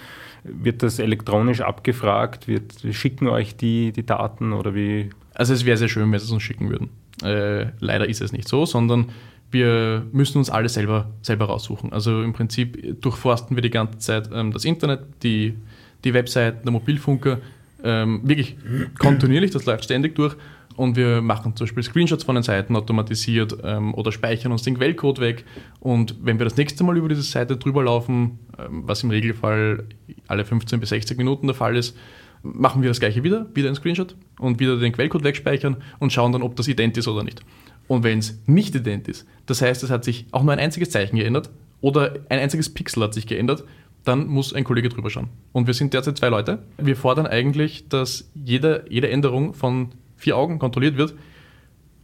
[0.46, 0.64] Mhm.
[0.64, 2.48] Wird das elektronisch abgefragt?
[2.48, 5.10] Wird, schicken euch die, die Daten oder wie?
[5.34, 6.90] Also es wäre sehr schön, wenn sie es uns schicken würden.
[7.24, 9.10] Äh, leider ist es nicht so, sondern
[9.52, 11.94] wir müssen uns alles selber, selber raussuchen.
[11.94, 15.56] Also im Prinzip durchforsten wir die ganze Zeit ähm, das Internet, die
[16.04, 17.40] die Webseiten der Mobilfunker
[17.84, 18.56] ähm, wirklich
[18.98, 20.36] kontinuierlich, das läuft ständig durch.
[20.76, 24.76] Und wir machen zum Beispiel Screenshots von den Seiten automatisiert ähm, oder speichern uns den
[24.76, 25.46] Quellcode weg.
[25.80, 29.84] Und wenn wir das nächste Mal über diese Seite drüber laufen, ähm, was im Regelfall
[30.28, 31.96] alle 15 bis 60 Minuten der Fall ist,
[32.42, 36.32] machen wir das gleiche wieder, wieder ein Screenshot und wieder den Quellcode wegspeichern und schauen
[36.32, 37.42] dann, ob das ident ist oder nicht.
[37.88, 40.90] Und wenn es nicht ident ist, das heißt, es hat sich auch nur ein einziges
[40.90, 43.64] Zeichen geändert oder ein einziges Pixel hat sich geändert,
[44.04, 45.30] dann muss ein Kollege drüber schauen.
[45.52, 46.60] Und wir sind derzeit zwei Leute.
[46.78, 51.14] Wir fordern eigentlich, dass jede, jede Änderung von vier Augen kontrolliert wird.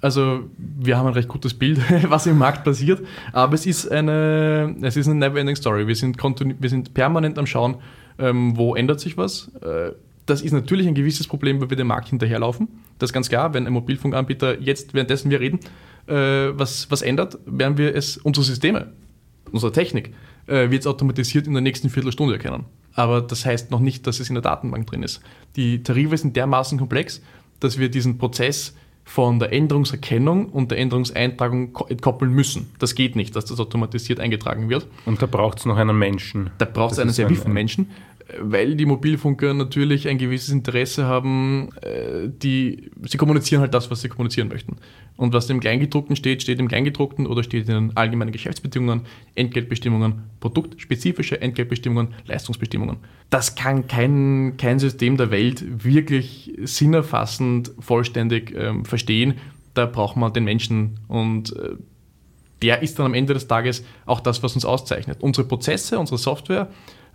[0.01, 4.75] Also wir haben ein recht gutes Bild, was im Markt passiert, aber es ist eine,
[4.81, 5.87] es ist eine never-ending Story.
[5.87, 7.75] Wir sind, wir sind permanent am Schauen,
[8.17, 9.51] ähm, wo ändert sich was.
[9.61, 9.91] Äh,
[10.25, 12.67] das ist natürlich ein gewisses Problem, weil wir dem Markt hinterherlaufen.
[12.97, 15.59] Das ist ganz klar, wenn ein Mobilfunkanbieter jetzt, währenddessen wir reden,
[16.07, 18.93] äh, was, was ändert, werden wir es, unsere Systeme,
[19.51, 20.13] unsere Technik,
[20.49, 22.65] äh, wird es automatisiert in der nächsten Viertelstunde erkennen.
[22.93, 25.21] Aber das heißt noch nicht, dass es in der Datenbank drin ist.
[25.55, 27.21] Die Tarife sind dermaßen komplex,
[27.59, 32.69] dass wir diesen Prozess von der Änderungserkennung und der Änderungseintragung entkoppeln müssen.
[32.77, 34.85] Das geht nicht, dass das automatisiert eingetragen wird.
[35.05, 36.51] Und da braucht es noch einen Menschen.
[36.59, 37.89] Da braucht es einen sehr wievielten Menschen
[38.39, 44.01] weil die Mobilfunker natürlich ein gewisses Interesse haben, äh, die, sie kommunizieren halt das, was
[44.01, 44.77] sie kommunizieren möchten.
[45.17, 49.01] Und was im Kleingedruckten steht, steht im Kleingedruckten oder steht in den allgemeinen Geschäftsbedingungen,
[49.35, 52.97] Entgeltbestimmungen, produktspezifische Entgeltbestimmungen, Leistungsbestimmungen.
[53.29, 59.35] Das kann kein, kein System der Welt wirklich sinnerfassend, vollständig ähm, verstehen.
[59.73, 61.75] Da braucht man den Menschen und äh,
[62.61, 65.21] der ist dann am Ende des Tages auch das, was uns auszeichnet.
[65.21, 66.69] Unsere Prozesse, unsere Software,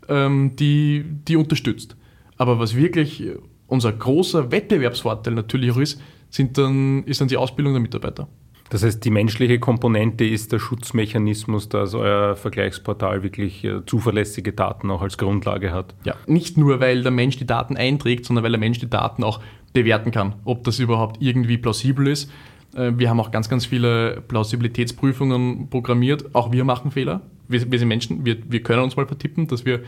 [0.09, 1.97] ähm, die, die unterstützt.
[2.37, 3.23] Aber was wirklich
[3.67, 8.29] unser großer Wettbewerbsvorteil natürlich auch ist, sind dann, ist dann die Ausbildung der Mitarbeiter.
[8.71, 14.91] Das heißt, die menschliche Komponente ist der Schutzmechanismus, dass euer Vergleichsportal wirklich äh, zuverlässige Daten
[14.91, 15.95] auch als Grundlage hat.
[16.05, 19.23] Ja, nicht nur, weil der Mensch die Daten einträgt, sondern weil der Mensch die Daten
[19.23, 19.41] auch
[19.73, 22.31] bewerten kann, ob das überhaupt irgendwie plausibel ist.
[22.75, 26.35] Äh, wir haben auch ganz, ganz viele Plausibilitätsprüfungen programmiert.
[26.35, 29.65] Auch wir machen Fehler wir, wir sind Menschen, wir, wir können uns mal vertippen, dass
[29.65, 29.81] wir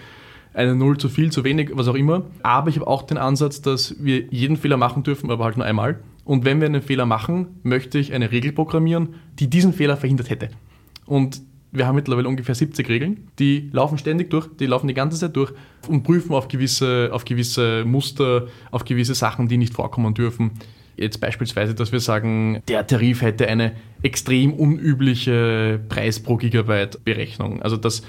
[0.54, 2.24] eine Null zu viel, zu wenig, was auch immer.
[2.42, 5.66] Aber ich habe auch den Ansatz, dass wir jeden Fehler machen dürfen, aber halt nur
[5.66, 6.00] einmal.
[6.24, 10.30] Und wenn wir einen Fehler machen, möchte ich eine Regel programmieren, die diesen Fehler verhindert
[10.30, 10.48] hätte.
[11.04, 11.42] Und
[11.72, 15.36] wir haben mittlerweile ungefähr 70 Regeln, die laufen ständig durch, die laufen die ganze Zeit
[15.36, 15.52] durch
[15.88, 20.52] und prüfen auf gewisse, auf gewisse Muster, auf gewisse Sachen, die nicht vorkommen dürfen.
[20.96, 27.62] Jetzt beispielsweise, dass wir sagen, der Tarif hätte eine extrem unübliche Preis pro Gigabyte Berechnung.
[27.62, 28.02] Also das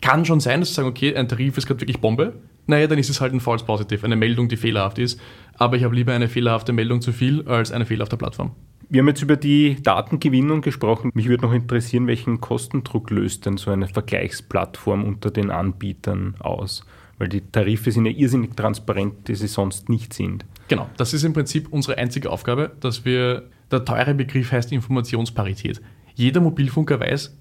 [0.00, 2.34] kann schon sein, dass wir sagen, okay, ein Tarif ist gerade wirklich Bombe.
[2.66, 5.20] Naja, dann ist es halt ein False Positive, eine Meldung, die fehlerhaft ist.
[5.58, 8.52] Aber ich habe lieber eine fehlerhafte Meldung zu viel als eine fehlerhafte Plattform.
[8.88, 11.10] Wir haben jetzt über die Datengewinnung gesprochen.
[11.14, 16.84] Mich würde noch interessieren, welchen Kostendruck löst denn so eine Vergleichsplattform unter den Anbietern aus?
[17.18, 20.44] Weil die Tarife sind ja irrsinnig transparent, die sie sonst nicht sind.
[20.68, 25.80] Genau, das ist im Prinzip unsere einzige Aufgabe, dass wir, der teure Begriff heißt Informationsparität.
[26.14, 27.36] Jeder Mobilfunker weiß,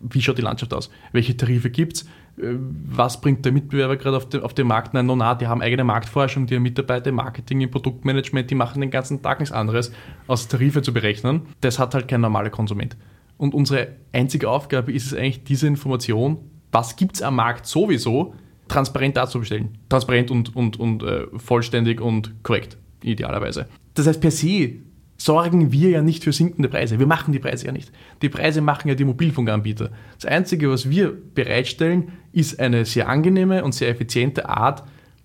[0.00, 2.02] wie schaut die Landschaft aus, welche Tarife gibt es,
[2.38, 4.94] äh, was bringt der Mitbewerber gerade auf, den, auf den Markt?
[4.94, 8.80] Nein, no, die haben eigene Marktforschung, die haben Mitarbeiter im Marketing, im Produktmanagement, die machen
[8.80, 9.92] den ganzen Tag nichts anderes,
[10.26, 11.42] als Tarife zu berechnen.
[11.60, 12.96] Das hat halt kein normaler Konsument.
[13.36, 16.38] Und unsere einzige Aufgabe ist es eigentlich, diese Information,
[16.72, 18.34] was gibt es am Markt sowieso,
[18.70, 19.78] transparent darzustellen.
[19.88, 23.66] Transparent und, und, und äh, vollständig und korrekt, idealerweise.
[23.94, 24.76] Das heißt, per se
[25.16, 26.98] sorgen wir ja nicht für sinkende Preise.
[26.98, 27.92] Wir machen die Preise ja nicht.
[28.22, 29.90] Die Preise machen ja die Mobilfunkanbieter.
[30.14, 34.84] Das Einzige, was wir bereitstellen, ist eine sehr angenehme und sehr effiziente Art,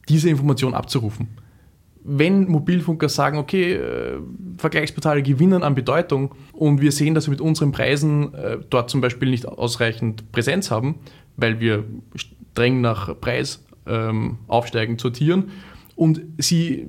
[0.10, 1.29] diese Information abzurufen.
[2.03, 4.19] Wenn Mobilfunker sagen, okay, äh,
[4.58, 9.01] Vergleichsportale gewinnen an Bedeutung und wir sehen, dass wir mit unseren Preisen äh, dort zum
[9.01, 10.95] Beispiel nicht ausreichend Präsenz haben,
[11.38, 11.86] weil wir
[12.55, 15.51] streng nach Preis ähm, aufsteigend sortieren
[15.95, 16.87] und sie,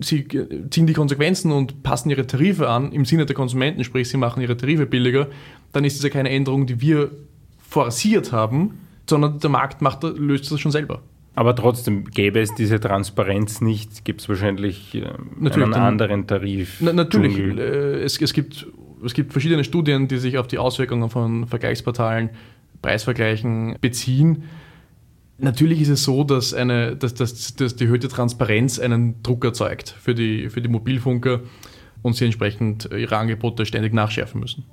[0.00, 0.26] sie
[0.70, 4.42] ziehen die Konsequenzen und passen ihre Tarife an im Sinne der Konsumenten, sprich sie machen
[4.42, 5.28] ihre Tarife billiger,
[5.72, 7.12] dann ist das ja keine Änderung, die wir
[7.58, 11.02] forciert haben, sondern der Markt macht, löst das schon selber.
[11.36, 15.02] Aber trotzdem, gäbe es diese Transparenz nicht, gibt es wahrscheinlich äh,
[15.38, 16.78] natürlich, einen anderen Tarif.
[16.80, 18.66] Na, natürlich, äh, es, es, gibt,
[19.04, 22.30] es gibt verschiedene Studien, die sich auf die Auswirkungen von Vergleichsportalen,
[22.82, 24.44] Preisvergleichen beziehen.
[25.38, 29.90] Natürlich ist es so, dass, eine, dass, dass, dass die erhöhte Transparenz einen Druck erzeugt
[29.90, 31.40] für die, für die Mobilfunker
[32.02, 34.64] und sie entsprechend ihre Angebote ständig nachschärfen müssen.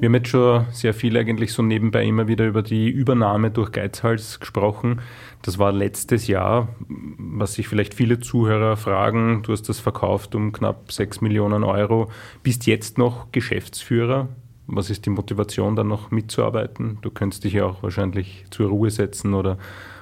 [0.00, 3.70] Wir haben jetzt schon sehr viel eigentlich so nebenbei immer wieder über die Übernahme durch
[3.70, 5.00] Geizhals gesprochen.
[5.42, 9.42] Das war letztes Jahr, was sich vielleicht viele Zuhörer fragen.
[9.42, 12.10] Du hast das verkauft um knapp 6 Millionen Euro.
[12.42, 14.28] Bist jetzt noch Geschäftsführer
[14.72, 16.98] was ist die Motivation, dann noch mitzuarbeiten?
[17.02, 19.58] Du könntest dich ja auch wahrscheinlich zur Ruhe setzen oder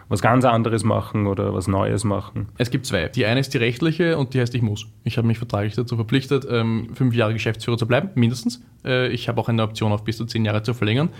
[0.08, 2.48] was ganz anderes machen oder was Neues machen?
[2.56, 3.08] Es gibt zwei.
[3.08, 4.86] Die eine ist die rechtliche und die heißt, ich muss.
[5.04, 8.62] Ich habe mich vertraglich dazu verpflichtet, ähm, fünf Jahre Geschäftsführer zu bleiben, mindestens.
[8.84, 11.10] Äh, ich habe auch eine Option auf bis zu zehn Jahre zu verlängern.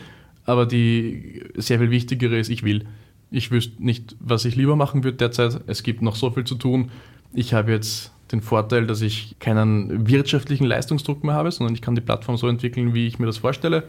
[0.44, 2.86] Aber die sehr viel wichtigere ist, ich will.
[3.30, 5.60] Ich wüsste nicht, was ich lieber machen würde derzeit.
[5.66, 6.90] Es gibt noch so viel zu tun.
[7.34, 11.94] Ich habe jetzt den Vorteil, dass ich keinen wirtschaftlichen Leistungsdruck mehr habe, sondern ich kann
[11.94, 13.84] die Plattform so entwickeln, wie ich mir das vorstelle.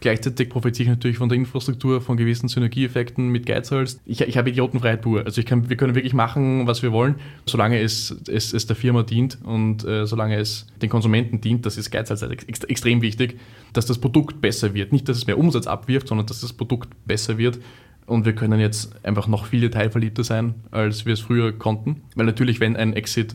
[0.00, 4.00] Gleichzeitig profitiere ich natürlich von der Infrastruktur, von gewissen Synergieeffekten mit Geizhals.
[4.06, 5.24] Ich, ich habe Idiotenfreiheit pur.
[5.24, 9.02] Also kann, wir können wirklich machen, was wir wollen, solange es, es, es der Firma
[9.02, 11.66] dient und äh, solange es den Konsumenten dient.
[11.66, 13.40] Das ist Geizhals ex extrem wichtig,
[13.72, 14.92] dass das Produkt besser wird.
[14.92, 17.58] Nicht, dass es mehr Umsatz abwirft, sondern dass das Produkt besser wird.
[18.06, 22.02] Und wir können jetzt einfach noch viel detailverliebter sein, als wir es früher konnten.
[22.14, 23.34] Weil natürlich, wenn ein Exit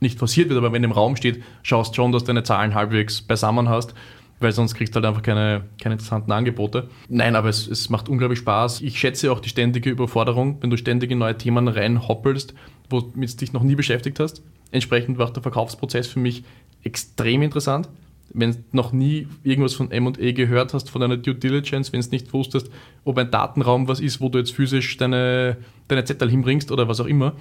[0.00, 3.22] nicht forciert wird, aber wenn im Raum steht, schaust schon, dass du deine Zahlen halbwegs
[3.22, 3.94] beisammen hast.
[4.38, 6.90] weil sonst kriegst du halt einfach keine, keine interessanten Angebote.
[7.08, 8.82] Nein, aber es, es macht unglaublich Spaß.
[8.82, 12.52] Ich schätze auch die ständige Überforderung, wenn du ständig in neue Themen reinhoppelst,
[12.90, 14.42] womit du dich noch nie beschäftigt hast.
[14.72, 16.44] Entsprechend war der Verkaufsprozess für mich
[16.82, 17.88] extrem interessant.
[18.32, 22.08] Wenn du noch nie irgendwas von M&E gehört hast, von einer Due Diligence, wenn du
[22.10, 22.70] nicht wusstest,
[23.04, 25.56] ob ein Datenraum was ist, wo du jetzt physisch deine,
[25.88, 27.32] deine Zettel hinbringst oder was auch immer,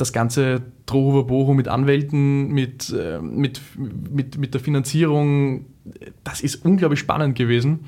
[0.00, 5.66] das ganze Drohboho mit Anwälten, mit, äh, mit, mit, mit der Finanzierung,
[6.24, 7.80] das ist unglaublich spannend gewesen.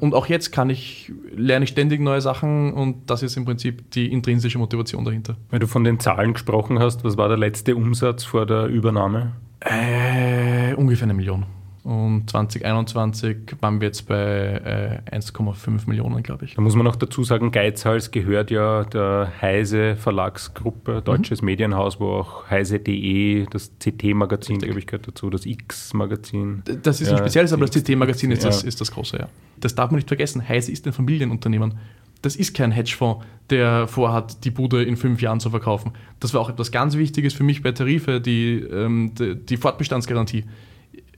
[0.00, 3.90] Und auch jetzt kann ich, lerne ich ständig neue Sachen und das ist im Prinzip
[3.90, 5.36] die intrinsische Motivation dahinter.
[5.50, 9.32] Wenn du von den Zahlen gesprochen hast, was war der letzte Umsatz vor der Übernahme?
[9.60, 11.46] Äh, ungefähr eine Million.
[11.88, 16.54] Und 2021 waren wir jetzt bei äh, 1,5 Millionen, glaube ich.
[16.54, 21.46] Da muss man noch dazu sagen, Geizhals gehört ja der Heise Verlagsgruppe, deutsches mhm.
[21.46, 26.62] Medienhaus, wo auch heise.de, das CT-Magazin, glaube ich, gehört dazu, das X-Magazin.
[26.82, 28.50] Das ist ja, ein spezielles, aber das CT-Magazin ist, ja.
[28.50, 29.28] das, ist das große, ja.
[29.58, 30.46] Das darf man nicht vergessen.
[30.46, 31.78] Heise ist ein Familienunternehmen.
[32.20, 35.92] Das ist kein Hedgefonds, der vorhat, die Bude in fünf Jahren zu verkaufen.
[36.20, 40.44] Das war auch etwas ganz Wichtiges für mich bei Tarife, die, ähm, die, die Fortbestandsgarantie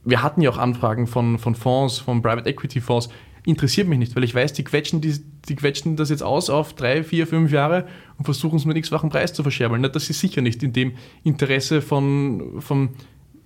[0.04, 3.08] wir hatten ja auch Anfragen von, von Fonds, von Private Equity Fonds.
[3.44, 6.74] Interessiert mich nicht, weil ich weiß, die quetschen, die, die quetschen das jetzt aus auf
[6.74, 7.86] drei, vier, fünf Jahre
[8.18, 9.82] und versuchen es mit x-fachen Preis zu verscherbeln.
[9.82, 10.92] Das ist sicher nicht in dem
[11.24, 12.90] Interesse von, von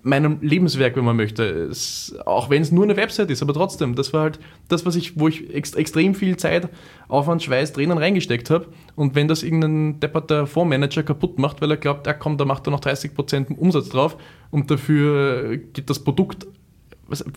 [0.04, 1.42] meinem Lebenswerk, wenn man möchte.
[1.44, 4.38] Es, auch wenn es nur eine Website ist, aber trotzdem, das war halt
[4.68, 6.68] das, was ich, wo ich ex, extrem viel Zeit,
[7.08, 8.68] Aufwand, Schweiß, Tränen reingesteckt habe.
[8.94, 12.66] Und wenn das irgendein depperter Fondsmanager kaputt macht, weil er glaubt, ja komm, da macht
[12.68, 14.16] er noch 30% Umsatz drauf
[14.50, 16.46] und dafür geht das Produkt,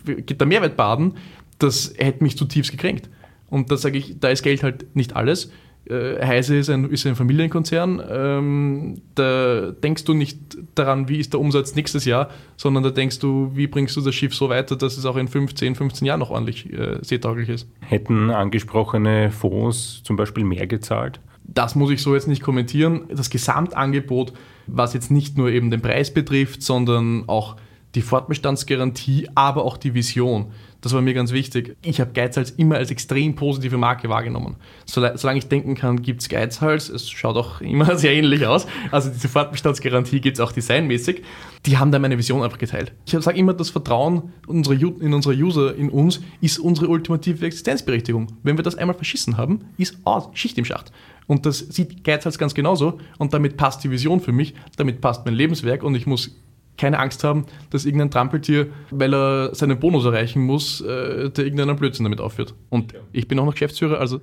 [0.04, 1.14] geht der Mehrwert baden,
[1.58, 3.08] das hätte mich zutiefst gekränkt.
[3.50, 5.50] Und da sage ich, da ist Geld halt nicht alles.
[5.88, 8.02] Äh, Heise ist ein, ist ein Familienkonzern.
[8.08, 10.38] Ähm, da denkst du nicht
[10.74, 14.14] daran, wie ist der Umsatz nächstes Jahr, sondern da denkst du, wie bringst du das
[14.14, 17.68] Schiff so weiter, dass es auch in 15, 15 Jahren noch ordentlich äh, seetauglich ist.
[17.80, 21.20] Hätten angesprochene Fonds zum Beispiel mehr gezahlt?
[21.44, 23.04] Das muss ich so jetzt nicht kommentieren.
[23.08, 24.34] Das Gesamtangebot,
[24.66, 27.56] was jetzt nicht nur eben den Preis betrifft, sondern auch
[27.94, 30.52] die Fortbestandsgarantie, aber auch die Vision.
[30.80, 31.76] Das war mir ganz wichtig.
[31.82, 34.56] Ich habe Geizhals immer als extrem positive Marke wahrgenommen.
[34.86, 36.88] Solange ich denken kann, gibt es Geizhals.
[36.88, 38.66] Es schaut auch immer sehr ähnlich aus.
[38.92, 41.22] Also diese Fortbestandsgarantie gibt es auch designmäßig.
[41.66, 42.92] Die haben da meine Vision einfach geteilt.
[43.06, 48.28] Ich sage immer, das Vertrauen in unsere User, in uns, ist unsere ultimative Existenzberechtigung.
[48.44, 50.92] Wenn wir das einmal verschissen haben, ist aus, Schicht im Schacht.
[51.26, 52.98] Und das sieht Geizhals ganz genauso.
[53.18, 56.36] Und damit passt die Vision für mich, damit passt mein Lebenswerk und ich muss
[56.78, 61.76] keine Angst haben, dass irgendein Trampeltier, weil er seinen Bonus erreichen muss, äh, der irgendeinen
[61.76, 62.54] Blödsinn damit aufführt.
[62.70, 64.20] Und ich bin auch noch Geschäftsführer, also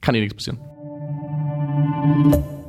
[0.00, 0.58] kann eh nichts passieren.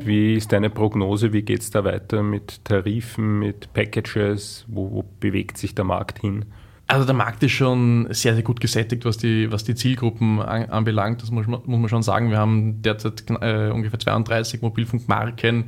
[0.02, 1.34] Wie ist deine Prognose?
[1.34, 4.66] Wie geht es da weiter mit Tarifen, mit Packages?
[4.68, 6.46] Wo, wo, bewegt sich der Markt hin?
[6.88, 10.66] Also der Markt ist schon sehr, sehr gut gesättigt, was die, was die Zielgruppen an,
[10.70, 11.22] anbelangt.
[11.22, 12.32] Das muss man, muss man schon sagen.
[12.32, 15.66] Wir haben derzeit äh, ungefähr 32 Mobilfunkmarken,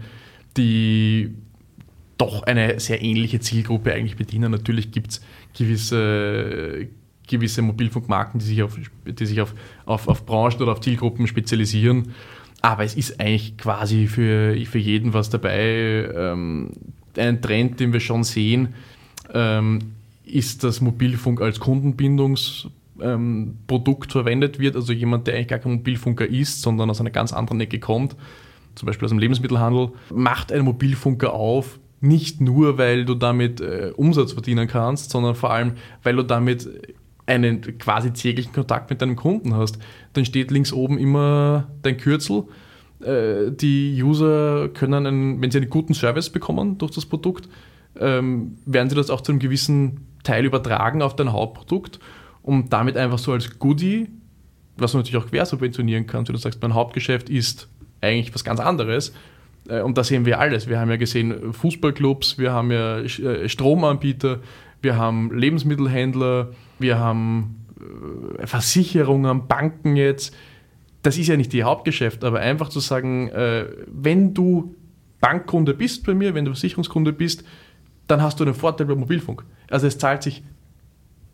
[0.57, 1.35] die
[2.21, 4.51] doch eine sehr ähnliche Zielgruppe eigentlich bedienen.
[4.51, 5.21] Natürlich gibt es
[5.57, 6.87] gewisse,
[7.27, 9.55] gewisse Mobilfunkmarken, die sich, auf, die sich auf,
[9.85, 12.13] auf, auf Branchen oder auf Zielgruppen spezialisieren.
[12.61, 16.07] Aber es ist eigentlich quasi für, für jeden was dabei.
[16.15, 16.69] Ähm,
[17.17, 18.75] ein Trend, den wir schon sehen,
[19.33, 19.79] ähm,
[20.23, 24.75] ist, dass Mobilfunk als Kundenbindungsprodukt ähm, verwendet wird.
[24.75, 28.15] Also jemand, der eigentlich gar kein Mobilfunker ist, sondern aus einer ganz anderen Ecke kommt,
[28.75, 33.93] zum Beispiel aus dem Lebensmittelhandel, macht einen Mobilfunker auf, nicht nur, weil du damit äh,
[33.95, 36.67] Umsatz verdienen kannst, sondern vor allem, weil du damit
[37.27, 39.77] einen quasi täglichen Kontakt mit deinem Kunden hast.
[40.13, 42.43] Dann steht links oben immer dein Kürzel.
[43.01, 47.47] Äh, die User können, einen, wenn sie einen guten Service bekommen durch das Produkt,
[47.99, 51.99] ähm, werden sie das auch zu einem gewissen Teil übertragen auf dein Hauptprodukt
[52.41, 54.09] und damit einfach so als Goodie,
[54.77, 57.69] was du natürlich auch quer subventionieren kannst, wenn du sagst, mein Hauptgeschäft ist
[58.01, 59.13] eigentlich was ganz anderes,
[59.67, 60.67] und da sehen wir alles.
[60.67, 64.39] Wir haben ja gesehen Fußballclubs, wir haben ja äh, Stromanbieter,
[64.81, 67.65] wir haben Lebensmittelhändler, wir haben
[68.39, 70.35] äh, Versicherungen, Banken jetzt.
[71.03, 73.31] Das ist ja nicht ihr Hauptgeschäft, aber einfach zu sagen,
[73.87, 74.75] wenn du
[75.19, 77.43] Bankkunde bist bei mir, wenn du Versicherungskunde bist,
[78.05, 79.43] dann hast du einen Vorteil beim Mobilfunk.
[79.67, 80.43] Also es zahlt sich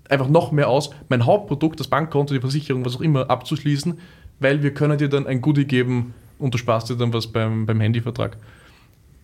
[0.10, 4.00] einfach noch mehr aus, mein Hauptprodukt, das Bankkonto, die Versicherung, was auch immer, abzuschließen,
[4.40, 7.66] weil wir können dir dann ein Goodie geben, und du sparst dir dann was beim,
[7.66, 8.38] beim Handyvertrag.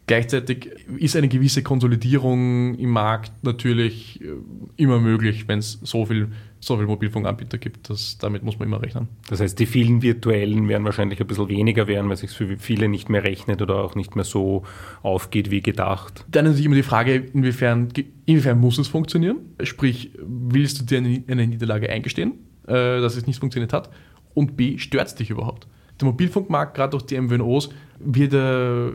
[0.06, 4.28] Gleichzeitig ist eine gewisse Konsolidierung im Markt natürlich äh,
[4.76, 6.28] immer möglich, wenn es so viel,
[6.60, 7.90] so viel Mobilfunkanbieter gibt.
[7.90, 9.08] Das, damit muss man immer rechnen.
[9.30, 12.58] Das heißt, die vielen virtuellen werden wahrscheinlich ein bisschen weniger werden, weil es sich für
[12.58, 14.64] viele nicht mehr rechnet oder auch nicht mehr so
[15.04, 16.26] aufgeht wie gedacht.
[16.30, 17.88] Dann ist natürlich immer die Frage, inwiefern,
[18.26, 19.38] inwiefern muss es funktionieren?
[19.64, 22.34] Sprich, willst du dir eine, eine Niederlage eingestehen,
[22.68, 23.90] äh, dass es nicht funktioniert hat?
[24.34, 25.66] Und B, stört es dich überhaupt?
[26.00, 27.70] Der Mobilfunkmarkt, gerade durch die MWNOs,
[28.00, 28.92] wird äh,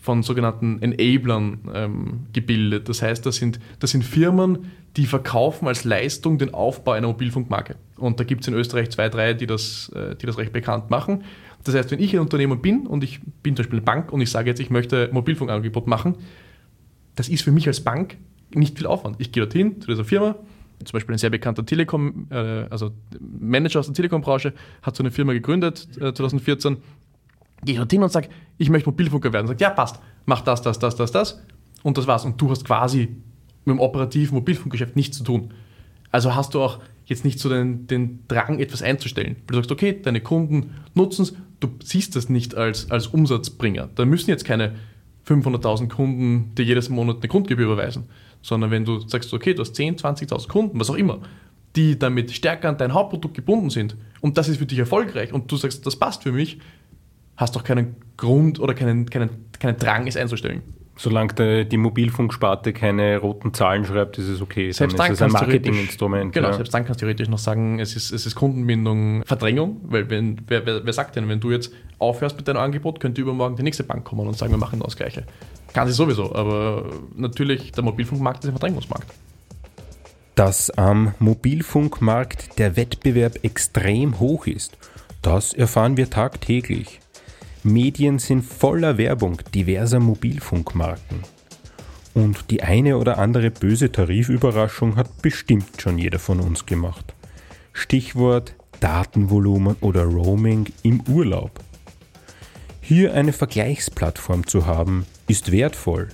[0.00, 2.88] von sogenannten Enablern ähm, gebildet.
[2.88, 7.76] Das heißt, das sind, das sind Firmen, die verkaufen als Leistung den Aufbau einer Mobilfunkmarke.
[7.96, 10.90] Und da gibt es in Österreich zwei, drei, die das, äh, die das recht bekannt
[10.90, 11.24] machen.
[11.64, 14.20] Das heißt, wenn ich ein Unternehmer bin und ich bin zum Beispiel eine Bank und
[14.20, 16.16] ich sage jetzt, ich möchte Mobilfunkangebot machen,
[17.14, 18.16] das ist für mich als Bank
[18.54, 19.16] nicht viel Aufwand.
[19.18, 20.36] Ich gehe dorthin zu dieser Firma,
[20.84, 24.52] zum Beispiel ein sehr bekannter Telekom, äh, also Manager aus der Telekom-Branche,
[24.82, 26.76] hat so eine Firma gegründet äh, 2014.
[27.64, 29.48] Gehe ich dorthin und sage, ich möchte Mobilfunker werden.
[29.48, 31.42] Sagt, ja, passt, mach das, das, das, das, das.
[31.82, 32.24] Und das war's.
[32.24, 33.08] Und du hast quasi
[33.64, 35.54] mit dem operativen Mobilfunkgeschäft nichts zu tun.
[36.10, 39.36] Also hast du auch jetzt nicht so den, den Drang, etwas einzustellen.
[39.46, 43.88] Du sagst, okay, deine Kunden nutzen es, du siehst das nicht als, als Umsatzbringer.
[43.94, 44.74] Da müssen jetzt keine
[45.28, 48.04] 500.000 Kunden dir jedes Monat eine Grundgebühr überweisen,
[48.42, 51.20] sondern wenn du sagst, okay, du hast 10, 20.000 Kunden, was auch immer,
[51.76, 55.50] die damit stärker an dein Hauptprodukt gebunden sind und das ist für dich erfolgreich und
[55.52, 56.58] du sagst, das passt für mich,
[57.36, 60.62] hast du auch keinen Grund oder keinen, keinen, keinen Drang, es einzustellen.
[61.00, 64.72] Solange die Mobilfunksparte keine roten Zahlen schreibt, ist es okay.
[64.72, 66.32] Selbst dann, dann ist es ein Marketinginstrument.
[66.32, 66.54] Genau, ja.
[66.54, 70.40] selbst dann kannst du theoretisch noch sagen, es ist, es ist Kundenbindung, Verdrängung, weil wenn,
[70.48, 73.62] wer, wer, wer sagt denn, wenn du jetzt aufhörst mit deinem Angebot, könnte übermorgen die
[73.62, 75.22] nächste Bank kommen und sagen, wir machen das Gleiche.
[75.72, 79.06] Kann sie sowieso, aber natürlich, der Mobilfunkmarkt ist ein Verdrängungsmarkt.
[80.34, 84.76] Dass am Mobilfunkmarkt der Wettbewerb extrem hoch ist,
[85.22, 86.98] das erfahren wir tagtäglich.
[87.64, 91.22] Medien sind voller Werbung diverser Mobilfunkmarken.
[92.14, 97.14] Und die eine oder andere böse Tarifüberraschung hat bestimmt schon jeder von uns gemacht.
[97.72, 101.60] Stichwort Datenvolumen oder Roaming im Urlaub.
[102.80, 106.08] Hier eine Vergleichsplattform zu haben, ist wertvoll.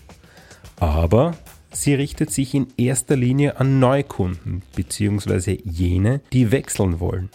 [0.80, 1.36] Aber
[1.70, 5.60] sie richtet sich in erster Linie an Neukunden bzw.
[5.64, 7.30] jene, die wechseln wollen.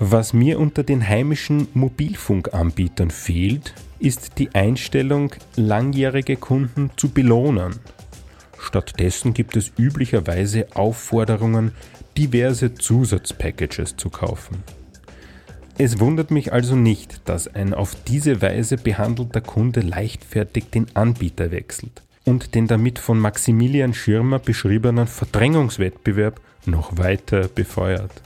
[0.00, 7.74] Was mir unter den heimischen Mobilfunkanbietern fehlt, ist die Einstellung, langjährige Kunden zu belohnen.
[8.60, 11.72] Stattdessen gibt es üblicherweise Aufforderungen,
[12.16, 14.62] diverse Zusatzpackages zu kaufen.
[15.78, 21.50] Es wundert mich also nicht, dass ein auf diese Weise behandelter Kunde leichtfertig den Anbieter
[21.50, 28.22] wechselt und den damit von Maximilian Schirmer beschriebenen Verdrängungswettbewerb noch weiter befeuert.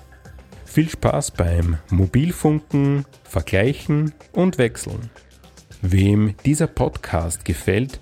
[0.73, 5.11] Viel Spaß beim Mobilfunken, Vergleichen und Wechseln.
[5.83, 8.01] Wem dieser Podcast gefällt,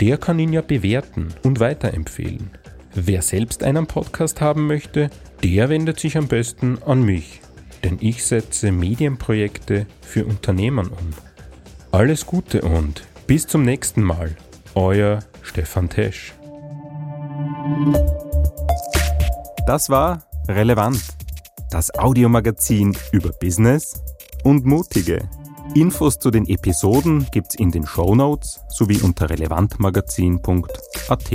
[0.00, 2.50] der kann ihn ja bewerten und weiterempfehlen.
[2.94, 5.10] Wer selbst einen Podcast haben möchte,
[5.42, 7.40] der wendet sich am besten an mich
[7.84, 11.10] denn ich setze Medienprojekte für Unternehmen um.
[11.90, 14.36] Alles Gute und bis zum nächsten Mal.
[14.74, 16.32] Euer Stefan Tesch.
[19.66, 21.00] Das war Relevant,
[21.72, 24.02] das Audiomagazin über Business
[24.44, 25.26] und Mutige.
[25.74, 31.32] Infos zu den Episoden gibt's in den Show Notes sowie unter relevantmagazin.at.